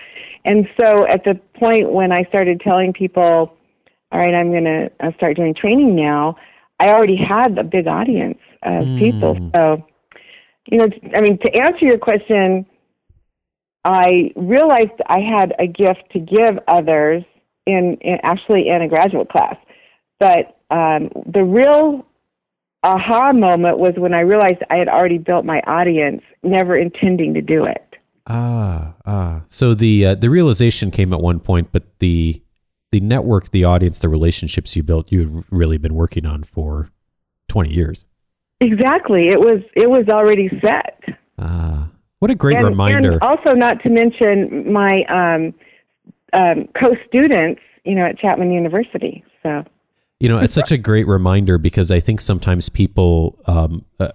And 0.46 0.68
so 0.78 1.08
at 1.08 1.24
the 1.24 1.40
point 1.58 1.92
when 1.92 2.12
I 2.12 2.24
started 2.26 2.62
telling 2.62 2.94
people, 2.94 3.56
all 4.12 4.20
right, 4.20 4.34
I'm 4.34 4.52
going 4.52 4.66
to 4.66 4.92
uh, 5.00 5.12
start 5.16 5.38
doing 5.38 5.56
training 5.56 5.96
now, 5.96 6.36
I 6.80 6.90
already 6.90 7.18
had 7.18 7.58
a 7.58 7.64
big 7.64 7.88
audience 7.88 8.40
of 8.64 8.84
mm. 8.84 9.00
people. 9.00 9.52
So, 9.56 9.86
you 10.70 10.78
know, 10.78 10.88
I 11.16 11.22
mean, 11.22 11.38
to 11.40 11.62
answer 11.62 11.86
your 11.86 11.98
question, 11.98 12.66
I 13.86 14.32
realized 14.36 14.92
I 15.08 15.20
had 15.20 15.54
a 15.60 15.68
gift 15.68 16.04
to 16.12 16.20
give 16.20 16.60
others 16.68 17.24
in, 17.66 17.98
in 18.02 18.18
actually 18.24 18.70
in 18.70 18.82
a 18.82 18.88
graduate 18.88 19.30
class. 19.30 19.56
But 20.20 20.58
um, 20.70 21.10
the 21.26 21.44
real 21.44 22.06
aha 22.84 23.32
moment 23.34 23.78
was 23.78 23.94
when 23.98 24.14
I 24.14 24.22
realized 24.22 24.60
I 24.70 24.76
had 24.76 24.88
already 24.88 25.18
built 25.18 25.46
my 25.46 25.62
audience, 25.62 26.22
never 26.44 26.78
intending 26.78 27.34
to 27.34 27.42
do 27.42 27.66
it. 27.66 27.93
Ah, 28.28 28.96
ah. 29.06 29.42
So 29.48 29.74
the 29.74 30.06
uh, 30.06 30.16
the 30.16 30.30
realization 30.30 30.92
came 30.92 31.14
at 31.14 31.20
one 31.20 31.40
point, 31.40 31.70
but 31.72 32.00
the 32.00 32.42
the 32.92 33.00
network, 33.00 33.52
the 33.52 33.64
audience, 33.64 34.00
the 34.00 34.10
relationships 34.10 34.76
you 34.76 34.84
built, 34.84 35.12
you 35.12 35.20
had 35.20 35.44
really 35.50 35.78
been 35.78 35.94
working 35.94 36.26
on 36.26 36.44
for 36.44 36.90
twenty 37.48 37.74
years. 37.74 38.06
Exactly. 38.62 39.28
It 39.28 39.40
was 39.40 39.62
it 39.76 39.90
was 39.90 40.06
already 40.10 40.50
set. 40.62 41.00
Ah, 41.38 41.90
what 42.20 42.32
a 42.32 42.36
great 42.36 42.58
and, 42.58 42.68
reminder. 42.68 43.14
And 43.14 43.22
also, 43.22 43.52
not 43.52 43.82
to 43.84 43.90
mention 43.90 44.72
my 44.72 45.04
um, 45.10 45.54
um, 46.32 46.68
co-students, 46.80 47.62
you 47.84 47.96
know, 47.96 48.06
at 48.06 48.18
Chapman 48.20 48.52
University. 48.52 49.24
So 49.42 49.66
you 50.24 50.30
know, 50.30 50.40
it's 50.40 50.54
such 50.54 50.72
a 50.72 50.78
great 50.78 51.06
reminder 51.06 51.58
because 51.58 51.92
I 51.92 52.00
think 52.00 52.22
sometimes 52.22 52.70
people, 52.70 53.38
um, 53.46 53.84
uh, 54.00 54.08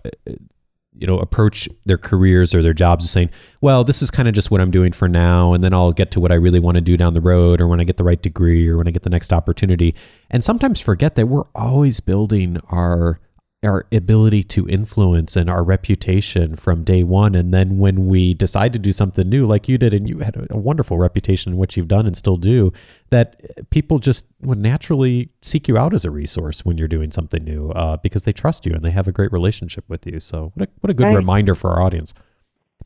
you 0.98 1.06
know, 1.06 1.18
approach 1.18 1.68
their 1.86 1.98
careers 1.98 2.54
or 2.54 2.62
their 2.62 2.74
jobs 2.74 3.04
as 3.04 3.10
saying, 3.10 3.30
well, 3.60 3.84
this 3.84 4.02
is 4.02 4.10
kind 4.10 4.28
of 4.28 4.34
just 4.34 4.50
what 4.50 4.60
I'm 4.60 4.70
doing 4.70 4.92
for 4.92 5.08
now. 5.08 5.52
And 5.52 5.62
then 5.62 5.72
I'll 5.72 5.92
get 5.92 6.10
to 6.12 6.20
what 6.20 6.32
I 6.32 6.34
really 6.34 6.60
want 6.60 6.74
to 6.74 6.80
do 6.80 6.96
down 6.96 7.14
the 7.14 7.20
road 7.20 7.60
or 7.60 7.68
when 7.68 7.80
I 7.80 7.84
get 7.84 7.96
the 7.96 8.04
right 8.04 8.20
degree 8.20 8.68
or 8.68 8.76
when 8.76 8.88
I 8.88 8.90
get 8.90 9.02
the 9.04 9.10
next 9.10 9.32
opportunity. 9.32 9.94
And 10.30 10.44
sometimes 10.44 10.80
forget 10.80 11.14
that 11.14 11.28
we're 11.28 11.46
always 11.54 12.00
building 12.00 12.60
our 12.68 13.20
our 13.64 13.86
ability 13.90 14.44
to 14.44 14.68
influence 14.68 15.36
and 15.36 15.50
our 15.50 15.64
reputation 15.64 16.54
from 16.54 16.84
day 16.84 17.02
one. 17.02 17.34
And 17.34 17.52
then 17.52 17.78
when 17.78 18.06
we 18.06 18.32
decide 18.32 18.72
to 18.74 18.78
do 18.78 18.92
something 18.92 19.28
new, 19.28 19.46
like 19.46 19.68
you 19.68 19.76
did, 19.78 19.92
and 19.92 20.08
you 20.08 20.20
had 20.20 20.36
a, 20.50 20.56
wonderful 20.56 20.96
reputation 20.96 21.52
in 21.52 21.58
what 21.58 21.76
you've 21.76 21.88
done 21.88 22.06
and 22.06 22.16
still 22.16 22.36
do, 22.36 22.72
that 23.10 23.70
people 23.70 23.98
just 23.98 24.26
would 24.42 24.58
naturally 24.58 25.30
seek 25.42 25.66
you 25.66 25.76
out 25.76 25.92
as 25.92 26.04
a 26.04 26.10
resource 26.10 26.64
when 26.64 26.78
you're 26.78 26.86
doing 26.86 27.10
something 27.10 27.42
new 27.42 27.70
uh, 27.70 27.96
because 27.96 28.22
they 28.22 28.32
trust 28.32 28.64
you 28.64 28.72
and 28.72 28.84
they 28.84 28.90
have 28.90 29.08
a 29.08 29.12
great 29.12 29.32
relationship 29.32 29.84
with 29.88 30.06
you. 30.06 30.20
So 30.20 30.52
what 30.54 30.68
a, 30.68 30.70
what 30.80 30.90
a 30.90 30.94
good 30.94 31.06
right. 31.06 31.16
reminder 31.16 31.56
for 31.56 31.70
our 31.70 31.82
audience. 31.82 32.14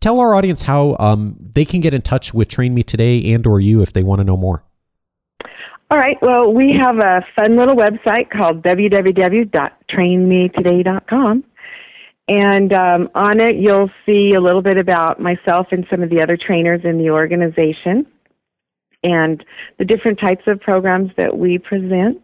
Tell 0.01 0.21
our 0.21 0.35
audience 0.35 0.63
how 0.63 0.97
um, 0.99 1.37
they 1.39 1.67
can 1.67 1.81
get 1.81 1.93
in 1.93 2.01
touch 2.01 2.33
with 2.33 2.49
Train 2.49 2.73
Me 2.75 2.83
Today 2.83 3.35
and 3.35 3.47
or 3.47 3.61
you 3.61 3.83
if 3.83 3.93
they 3.93 4.03
want 4.03 4.21
to 4.21 4.25
know 4.25 4.39
more. 4.39 4.65
All 5.93 5.99
right. 5.99 6.17
Well, 6.23 6.55
we 6.55 6.73
have 6.81 7.01
a 7.01 7.21
fun 7.37 7.59
little 7.59 7.77
website 7.77 8.31
called 8.31 8.63
www.trainmetoday.com. 8.63 11.45
And 12.29 12.73
um, 12.73 13.11
on 13.15 13.41
it, 13.41 13.57
you'll 13.57 13.91
see 14.07 14.33
a 14.33 14.41
little 14.41 14.63
bit 14.63 14.79
about 14.79 15.21
myself 15.21 15.67
and 15.71 15.87
some 15.91 16.03
of 16.03 16.09
the 16.09 16.23
other 16.23 16.39
trainers 16.39 16.81
in 16.85 16.97
the 16.97 17.11
organization 17.11 18.07
and 19.03 19.45
the 19.79 19.85
different 19.85 20.19
types 20.19 20.45
of 20.47 20.63
programs 20.63 21.11
that 21.19 21.37
we 21.37 21.59
present. 21.59 22.23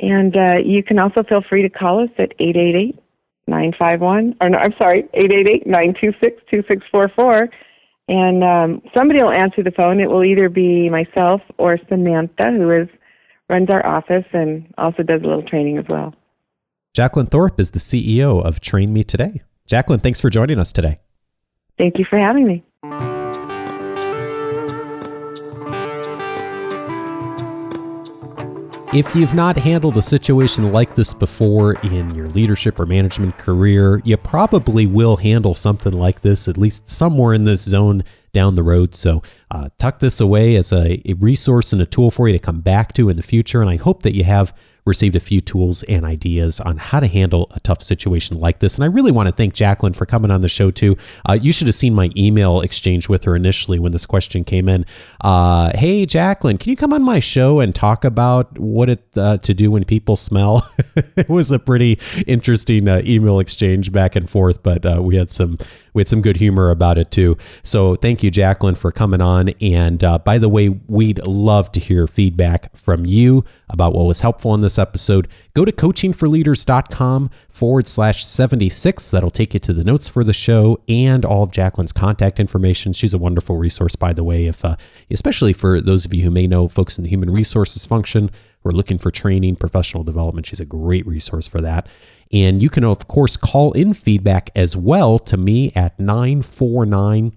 And 0.00 0.36
uh, 0.36 0.58
you 0.62 0.82
can 0.82 0.98
also 0.98 1.22
feel 1.26 1.40
free 1.48 1.62
to 1.62 1.70
call 1.70 2.04
us 2.04 2.10
at 2.18 2.34
888 2.38 2.98
951, 3.46 4.36
or 4.42 4.50
no, 4.50 4.58
I'm 4.58 4.74
sorry, 4.78 5.08
888 5.14 5.66
926 5.66 6.42
2644 6.50 7.48
and 8.08 8.42
um, 8.42 8.82
somebody 8.94 9.22
will 9.22 9.32
answer 9.32 9.62
the 9.62 9.70
phone. 9.70 10.00
It 10.00 10.10
will 10.10 10.24
either 10.24 10.48
be 10.48 10.88
myself 10.90 11.40
or 11.58 11.78
Samantha, 11.88 12.50
who 12.50 12.70
is 12.70 12.88
runs 13.48 13.68
our 13.68 13.84
office 13.84 14.24
and 14.32 14.72
also 14.78 15.02
does 15.02 15.20
a 15.22 15.26
little 15.26 15.42
training 15.42 15.78
as 15.78 15.84
well. 15.88 16.14
Jacqueline 16.94 17.26
Thorpe 17.26 17.60
is 17.60 17.70
the 17.70 17.78
CEO 17.78 18.42
of 18.42 18.60
Train 18.60 18.92
Me 18.92 19.04
Today. 19.04 19.42
Jacqueline, 19.66 20.00
thanks 20.00 20.20
for 20.20 20.30
joining 20.30 20.58
us 20.58 20.72
today. 20.72 21.00
Thank 21.78 21.98
you 21.98 22.04
for 22.08 22.18
having 22.18 22.46
me. 22.46 22.64
If 28.92 29.16
you've 29.16 29.32
not 29.32 29.56
handled 29.56 29.96
a 29.96 30.02
situation 30.02 30.70
like 30.70 30.94
this 30.96 31.14
before 31.14 31.72
in 31.82 32.14
your 32.14 32.28
leadership 32.28 32.78
or 32.78 32.84
management 32.84 33.38
career, 33.38 34.02
you 34.04 34.18
probably 34.18 34.86
will 34.86 35.16
handle 35.16 35.54
something 35.54 35.94
like 35.94 36.20
this 36.20 36.46
at 36.46 36.58
least 36.58 36.90
somewhere 36.90 37.32
in 37.32 37.44
this 37.44 37.62
zone 37.62 38.04
down 38.34 38.54
the 38.54 38.62
road. 38.62 38.94
So 38.94 39.22
uh, 39.50 39.70
tuck 39.78 40.00
this 40.00 40.20
away 40.20 40.56
as 40.56 40.72
a, 40.72 41.00
a 41.08 41.14
resource 41.14 41.72
and 41.72 41.80
a 41.80 41.86
tool 41.86 42.10
for 42.10 42.28
you 42.28 42.34
to 42.34 42.38
come 42.38 42.60
back 42.60 42.92
to 42.92 43.08
in 43.08 43.16
the 43.16 43.22
future. 43.22 43.62
And 43.62 43.70
I 43.70 43.76
hope 43.76 44.02
that 44.02 44.14
you 44.14 44.24
have 44.24 44.54
received 44.84 45.14
a 45.14 45.20
few 45.20 45.40
tools 45.40 45.82
and 45.84 46.04
ideas 46.04 46.60
on 46.60 46.76
how 46.76 47.00
to 47.00 47.06
handle 47.06 47.50
a 47.54 47.60
tough 47.60 47.82
situation 47.82 48.38
like 48.38 48.58
this. 48.58 48.74
And 48.74 48.84
I 48.84 48.88
really 48.88 49.12
want 49.12 49.28
to 49.28 49.34
thank 49.34 49.54
Jacqueline 49.54 49.92
for 49.92 50.06
coming 50.06 50.30
on 50.30 50.40
the 50.40 50.48
show, 50.48 50.70
too. 50.70 50.96
Uh, 51.28 51.34
you 51.34 51.52
should 51.52 51.68
have 51.68 51.74
seen 51.74 51.94
my 51.94 52.10
email 52.16 52.60
exchange 52.60 53.08
with 53.08 53.24
her 53.24 53.36
initially 53.36 53.78
when 53.78 53.92
this 53.92 54.06
question 54.06 54.44
came 54.44 54.68
in. 54.68 54.84
Uh, 55.20 55.70
hey, 55.76 56.04
Jacqueline, 56.04 56.58
can 56.58 56.70
you 56.70 56.76
come 56.76 56.92
on 56.92 57.02
my 57.02 57.20
show 57.20 57.60
and 57.60 57.74
talk 57.74 58.04
about 58.04 58.58
what 58.58 58.88
it 58.88 59.04
uh, 59.16 59.38
to 59.38 59.54
do 59.54 59.70
when 59.70 59.84
people 59.84 60.16
smell? 60.16 60.68
it 61.16 61.28
was 61.28 61.50
a 61.50 61.58
pretty 61.58 61.98
interesting 62.26 62.88
uh, 62.88 63.02
email 63.04 63.38
exchange 63.38 63.92
back 63.92 64.16
and 64.16 64.28
forth, 64.28 64.62
but 64.62 64.84
uh, 64.84 65.00
we 65.02 65.16
had 65.16 65.30
some 65.30 65.58
we 65.94 66.00
had 66.00 66.08
some 66.08 66.22
good 66.22 66.36
humor 66.36 66.70
about 66.70 66.98
it 66.98 67.10
too. 67.10 67.36
So 67.62 67.94
thank 67.94 68.22
you, 68.22 68.30
Jacqueline, 68.30 68.74
for 68.74 68.90
coming 68.90 69.20
on. 69.20 69.50
And 69.60 70.02
uh, 70.02 70.18
by 70.18 70.38
the 70.38 70.48
way, 70.48 70.68
we'd 70.68 71.24
love 71.26 71.70
to 71.72 71.80
hear 71.80 72.06
feedback 72.06 72.74
from 72.76 73.04
you 73.06 73.44
about 73.68 73.94
what 73.94 74.06
was 74.06 74.20
helpful 74.20 74.54
in 74.54 74.60
this 74.60 74.78
episode. 74.78 75.28
Go 75.54 75.64
to 75.64 75.72
coachingforleaders.com 75.72 77.30
forward 77.48 77.88
slash 77.88 78.24
76. 78.24 79.10
That'll 79.10 79.30
take 79.30 79.54
you 79.54 79.60
to 79.60 79.72
the 79.72 79.84
notes 79.84 80.08
for 80.08 80.24
the 80.24 80.32
show 80.32 80.80
and 80.88 81.24
all 81.24 81.42
of 81.42 81.50
Jacqueline's 81.50 81.92
contact 81.92 82.40
information. 82.40 82.92
She's 82.92 83.14
a 83.14 83.18
wonderful 83.18 83.56
resource, 83.56 83.96
by 83.96 84.12
the 84.12 84.24
way, 84.24 84.46
if 84.46 84.64
uh, 84.64 84.76
especially 85.10 85.52
for 85.52 85.80
those 85.80 86.04
of 86.04 86.14
you 86.14 86.22
who 86.22 86.30
may 86.30 86.46
know 86.46 86.68
folks 86.68 86.96
in 86.96 87.04
the 87.04 87.10
human 87.10 87.30
resources 87.30 87.84
function 87.84 88.30
who 88.62 88.68
are 88.68 88.72
looking 88.72 88.98
for 88.98 89.10
training, 89.10 89.56
professional 89.56 90.04
development. 90.04 90.46
She's 90.46 90.60
a 90.60 90.64
great 90.64 91.06
resource 91.06 91.46
for 91.46 91.60
that. 91.60 91.88
And 92.32 92.62
you 92.62 92.70
can, 92.70 92.84
of 92.84 93.08
course, 93.08 93.36
call 93.36 93.72
in 93.72 93.94
feedback 93.94 94.50
as 94.54 94.76
well 94.76 95.18
to 95.20 95.36
me 95.36 95.72
at 95.74 95.98
949 95.98 97.32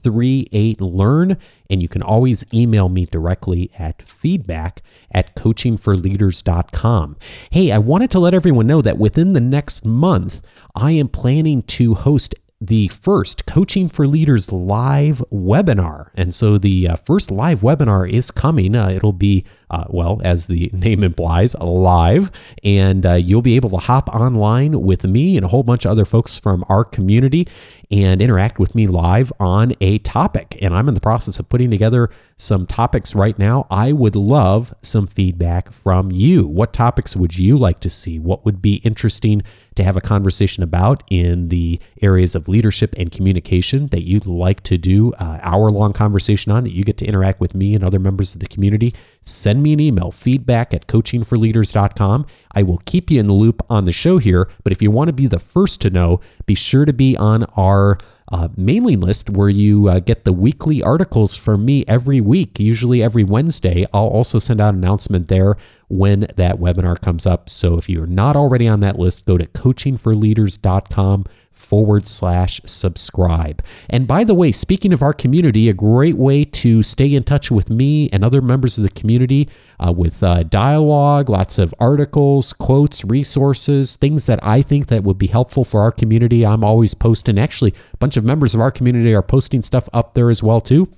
838 0.00 0.80
Learn. 0.80 1.36
And 1.68 1.82
you 1.82 1.88
can 1.88 2.02
always 2.02 2.44
email 2.52 2.88
me 2.88 3.06
directly 3.06 3.70
at 3.78 4.02
feedback 4.02 4.82
at 5.12 5.36
coachingforleaders.com. 5.36 7.16
Hey, 7.50 7.70
I 7.70 7.78
wanted 7.78 8.10
to 8.12 8.18
let 8.18 8.34
everyone 8.34 8.66
know 8.66 8.82
that 8.82 8.98
within 8.98 9.34
the 9.34 9.40
next 9.40 9.84
month, 9.84 10.40
I 10.74 10.92
am 10.92 11.08
planning 11.08 11.62
to 11.62 11.94
host 11.94 12.34
the 12.60 12.88
first 12.88 13.46
Coaching 13.46 13.88
for 13.88 14.06
Leaders 14.06 14.52
live 14.52 15.24
webinar. 15.32 16.10
And 16.14 16.34
so 16.34 16.58
the 16.58 16.88
uh, 16.88 16.96
first 16.96 17.30
live 17.30 17.60
webinar 17.60 18.10
is 18.10 18.30
coming. 18.30 18.76
Uh, 18.76 18.90
it'll 18.90 19.14
be, 19.14 19.46
uh, 19.70 19.84
well, 19.88 20.20
as 20.24 20.46
the 20.46 20.68
name 20.74 21.02
implies, 21.02 21.54
live. 21.54 22.30
And 22.62 23.06
uh, 23.06 23.14
you'll 23.14 23.40
be 23.40 23.56
able 23.56 23.70
to 23.70 23.78
hop 23.78 24.08
online 24.10 24.82
with 24.82 25.04
me 25.04 25.38
and 25.38 25.46
a 25.46 25.48
whole 25.48 25.62
bunch 25.62 25.86
of 25.86 25.90
other 25.90 26.04
folks 26.04 26.36
from 26.38 26.62
our 26.68 26.84
community 26.84 27.48
and 27.90 28.20
interact 28.20 28.58
with 28.58 28.74
me 28.74 28.86
live 28.86 29.32
on 29.40 29.74
a 29.80 29.98
topic. 30.00 30.58
And 30.60 30.74
I'm 30.74 30.86
in 30.86 30.94
the 30.94 31.00
process 31.00 31.38
of 31.38 31.48
putting 31.48 31.70
together 31.70 32.10
some 32.36 32.66
topics 32.66 33.14
right 33.14 33.38
now. 33.38 33.66
I 33.70 33.92
would 33.92 34.14
love 34.14 34.74
some 34.82 35.06
feedback 35.06 35.72
from 35.72 36.10
you. 36.10 36.46
What 36.46 36.74
topics 36.74 37.16
would 37.16 37.38
you 37.38 37.58
like 37.58 37.80
to 37.80 37.90
see? 37.90 38.18
What 38.18 38.44
would 38.44 38.60
be 38.60 38.76
interesting 38.76 39.42
to 39.74 39.84
have 39.84 39.96
a 39.96 40.00
conversation 40.00 40.62
about 40.62 41.02
in 41.10 41.48
the 41.48 41.80
areas 42.02 42.34
of 42.34 42.48
leadership 42.48 42.94
and 42.98 43.12
communication 43.12 43.86
that 43.88 44.02
you'd 44.02 44.26
like 44.26 44.62
to 44.64 44.76
do 44.76 45.12
uh, 45.14 45.38
hour 45.42 45.70
long 45.70 45.92
conversation 45.92 46.52
on 46.52 46.64
that 46.64 46.72
you 46.72 46.84
get 46.84 46.96
to 46.98 47.06
interact 47.06 47.40
with 47.40 47.54
me 47.54 47.74
and 47.74 47.84
other 47.84 47.98
members 47.98 48.34
of 48.34 48.40
the 48.40 48.48
community? 48.48 48.94
Send 49.24 49.62
me 49.62 49.72
an 49.72 49.80
email, 49.80 50.10
feedback 50.10 50.74
at 50.74 50.86
coachingforleaders.com. 50.86 52.26
I 52.52 52.62
will 52.62 52.80
keep 52.84 53.10
you 53.10 53.20
in 53.20 53.26
the 53.26 53.32
loop 53.32 53.64
on 53.70 53.84
the 53.84 53.92
show 53.92 54.18
here, 54.18 54.48
but 54.64 54.72
if 54.72 54.82
you 54.82 54.90
want 54.90 55.08
to 55.08 55.12
be 55.12 55.26
the 55.26 55.38
first 55.38 55.80
to 55.82 55.90
know, 55.90 56.20
be 56.46 56.54
sure 56.54 56.84
to 56.84 56.92
be 56.92 57.16
on 57.16 57.44
our 57.56 57.98
uh, 58.30 58.48
mailing 58.56 59.00
list 59.00 59.30
where 59.30 59.48
you 59.48 59.88
uh, 59.88 59.98
get 59.98 60.24
the 60.24 60.32
weekly 60.32 60.82
articles 60.82 61.36
from 61.36 61.64
me 61.64 61.84
every 61.88 62.20
week, 62.20 62.60
usually 62.60 63.02
every 63.02 63.24
Wednesday. 63.24 63.86
I'll 63.92 64.06
also 64.06 64.38
send 64.38 64.60
out 64.60 64.74
an 64.74 64.84
announcement 64.84 65.28
there 65.28 65.56
when 65.88 66.20
that 66.36 66.58
webinar 66.58 67.00
comes 67.00 67.26
up. 67.26 67.50
So 67.50 67.76
if 67.76 67.88
you're 67.88 68.06
not 68.06 68.36
already 68.36 68.68
on 68.68 68.80
that 68.80 68.98
list, 68.98 69.26
go 69.26 69.36
to 69.36 69.46
coachingforleaders.com 69.46 71.24
forward 71.52 72.08
slash 72.08 72.60
subscribe. 72.64 73.62
And 73.88 74.06
by 74.06 74.24
the 74.24 74.34
way, 74.34 74.50
speaking 74.50 74.92
of 74.92 75.02
our 75.02 75.12
community, 75.12 75.68
a 75.68 75.74
great 75.74 76.16
way 76.16 76.44
to 76.44 76.82
stay 76.82 77.14
in 77.14 77.22
touch 77.22 77.50
with 77.50 77.70
me 77.70 78.08
and 78.12 78.24
other 78.24 78.40
members 78.40 78.78
of 78.78 78.82
the 78.82 78.90
community 78.90 79.48
uh, 79.78 79.92
with 79.92 80.22
uh, 80.22 80.42
dialogue, 80.44 81.28
lots 81.28 81.58
of 81.58 81.74
articles, 81.78 82.52
quotes, 82.52 83.04
resources, 83.04 83.96
things 83.96 84.26
that 84.26 84.40
I 84.42 84.62
think 84.62 84.88
that 84.88 85.04
would 85.04 85.18
be 85.18 85.28
helpful 85.28 85.64
for 85.64 85.80
our 85.80 85.92
community. 85.92 86.44
I'm 86.44 86.64
always 86.64 86.94
posting. 86.94 87.38
Actually, 87.38 87.74
a 87.92 87.96
bunch 87.98 88.16
of 88.16 88.24
members 88.24 88.54
of 88.54 88.60
our 88.60 88.70
community 88.70 89.14
are 89.14 89.22
posting 89.22 89.62
stuff 89.62 89.88
up 89.92 90.14
there 90.14 90.30
as 90.30 90.42
well 90.42 90.60
too. 90.60 90.88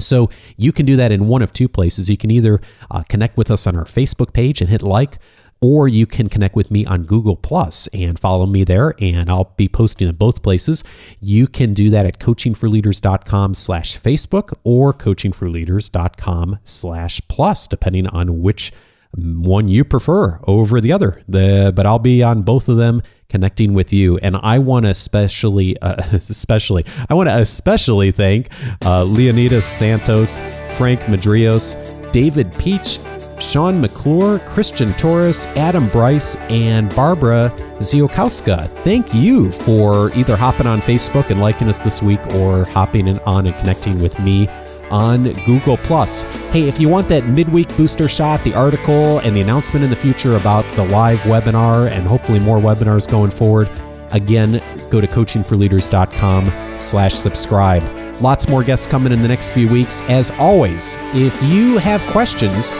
So 0.00 0.30
you 0.56 0.72
can 0.72 0.86
do 0.86 0.96
that 0.96 1.10
in 1.10 1.26
one 1.26 1.42
of 1.42 1.52
two 1.52 1.68
places. 1.68 2.08
You 2.08 2.16
can 2.16 2.30
either 2.30 2.60
uh, 2.90 3.02
connect 3.08 3.36
with 3.36 3.50
us 3.50 3.66
on 3.66 3.76
our 3.76 3.84
Facebook 3.84 4.32
page 4.32 4.60
and 4.60 4.70
hit 4.70 4.82
like, 4.82 5.18
or 5.60 5.88
you 5.88 6.06
can 6.06 6.28
connect 6.28 6.54
with 6.54 6.70
me 6.70 6.84
on 6.86 7.04
Google 7.04 7.36
Plus 7.36 7.88
and 7.92 8.18
follow 8.18 8.46
me 8.46 8.64
there, 8.64 8.94
and 9.00 9.30
I'll 9.30 9.54
be 9.56 9.68
posting 9.68 10.08
in 10.08 10.14
both 10.14 10.42
places. 10.42 10.84
You 11.20 11.46
can 11.46 11.74
do 11.74 11.90
that 11.90 12.06
at 12.06 12.18
coachingforleaders.com 12.18 13.54
slash 13.54 14.00
Facebook 14.00 14.52
or 14.64 14.92
coachingforleaders.com 14.92 16.58
slash 16.64 17.20
plus, 17.28 17.66
depending 17.66 18.06
on 18.06 18.42
which 18.42 18.72
one 19.16 19.68
you 19.68 19.84
prefer 19.84 20.38
over 20.44 20.80
the 20.80 20.92
other. 20.92 21.22
The, 21.28 21.72
but 21.74 21.86
I'll 21.86 21.98
be 21.98 22.22
on 22.22 22.42
both 22.42 22.68
of 22.68 22.76
them 22.76 23.02
connecting 23.28 23.74
with 23.74 23.92
you. 23.92 24.18
And 24.18 24.36
I 24.36 24.58
want 24.58 24.86
to 24.86 24.90
especially, 24.90 25.80
uh, 25.80 25.96
especially, 26.12 26.84
I 27.08 27.14
want 27.14 27.28
to 27.28 27.36
especially 27.36 28.10
thank 28.10 28.50
uh, 28.84 29.04
Leonidas 29.04 29.64
Santos, 29.64 30.38
Frank 30.76 31.00
Madrios, 31.02 31.74
David 32.12 32.52
Peach, 32.58 32.98
Sean 33.40 33.80
McClure, 33.80 34.38
Christian 34.40 34.92
Torres, 34.94 35.46
Adam 35.56 35.88
Bryce, 35.88 36.36
and 36.48 36.94
Barbara 36.94 37.52
Ziokowska. 37.78 38.68
Thank 38.84 39.14
you 39.14 39.52
for 39.52 40.12
either 40.14 40.36
hopping 40.36 40.66
on 40.66 40.80
Facebook 40.80 41.30
and 41.30 41.40
liking 41.40 41.68
us 41.68 41.80
this 41.80 42.02
week 42.02 42.20
or 42.34 42.64
hopping 42.66 43.18
on 43.20 43.46
and 43.46 43.56
connecting 43.56 44.00
with 44.00 44.18
me 44.18 44.48
on 44.90 45.32
Google 45.44 45.76
Plus. 45.78 46.22
Hey, 46.50 46.66
if 46.66 46.80
you 46.80 46.88
want 46.88 47.08
that 47.08 47.26
midweek 47.26 47.68
booster 47.76 48.08
shot, 48.08 48.42
the 48.44 48.54
article 48.54 49.18
and 49.20 49.36
the 49.36 49.40
announcement 49.40 49.84
in 49.84 49.90
the 49.90 49.96
future 49.96 50.36
about 50.36 50.64
the 50.72 50.84
live 50.86 51.18
webinar 51.20 51.90
and 51.90 52.06
hopefully 52.06 52.40
more 52.40 52.58
webinars 52.58 53.06
going 53.06 53.30
forward, 53.30 53.68
again, 54.12 54.62
go 54.90 55.00
to 55.00 55.06
coachingforleaders.com 55.06 56.80
slash 56.80 57.14
subscribe. 57.14 57.82
Lots 58.20 58.48
more 58.48 58.64
guests 58.64 58.86
coming 58.86 59.12
in 59.12 59.22
the 59.22 59.28
next 59.28 59.50
few 59.50 59.70
weeks. 59.70 60.00
As 60.02 60.30
always, 60.32 60.96
if 61.14 61.40
you 61.42 61.78
have 61.78 62.00
questions, 62.10 62.72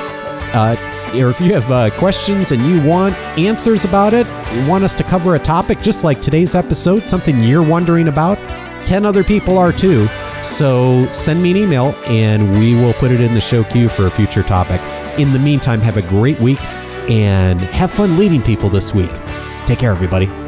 uh, 0.54 0.76
or 1.14 1.30
if 1.30 1.40
you 1.40 1.52
have 1.54 1.70
uh, 1.70 1.90
questions 1.98 2.52
and 2.52 2.62
you 2.62 2.86
want 2.86 3.14
answers 3.38 3.84
about 3.84 4.12
it, 4.12 4.26
you 4.54 4.68
want 4.68 4.84
us 4.84 4.94
to 4.96 5.04
cover 5.04 5.34
a 5.34 5.38
topic 5.38 5.80
just 5.80 6.04
like 6.04 6.20
today's 6.20 6.54
episode, 6.54 7.02
something 7.02 7.42
you're 7.42 7.62
wondering 7.62 8.08
about, 8.08 8.36
10 8.86 9.06
other 9.06 9.24
people 9.24 9.58
are 9.58 9.72
too. 9.72 10.06
So 10.42 11.06
send 11.12 11.42
me 11.42 11.50
an 11.50 11.56
email 11.56 11.94
and 12.06 12.58
we 12.58 12.74
will 12.74 12.94
put 12.94 13.10
it 13.10 13.20
in 13.20 13.34
the 13.34 13.40
show 13.40 13.64
queue 13.64 13.88
for 13.88 14.06
a 14.06 14.10
future 14.10 14.42
topic. 14.42 14.80
In 15.18 15.32
the 15.32 15.38
meantime, 15.38 15.80
have 15.80 15.96
a 15.96 16.02
great 16.02 16.38
week 16.40 16.62
and 17.08 17.60
have 17.60 17.90
fun 17.90 18.18
leading 18.18 18.42
people 18.42 18.68
this 18.68 18.94
week. 18.94 19.10
Take 19.66 19.80
care, 19.80 19.90
everybody. 19.90 20.47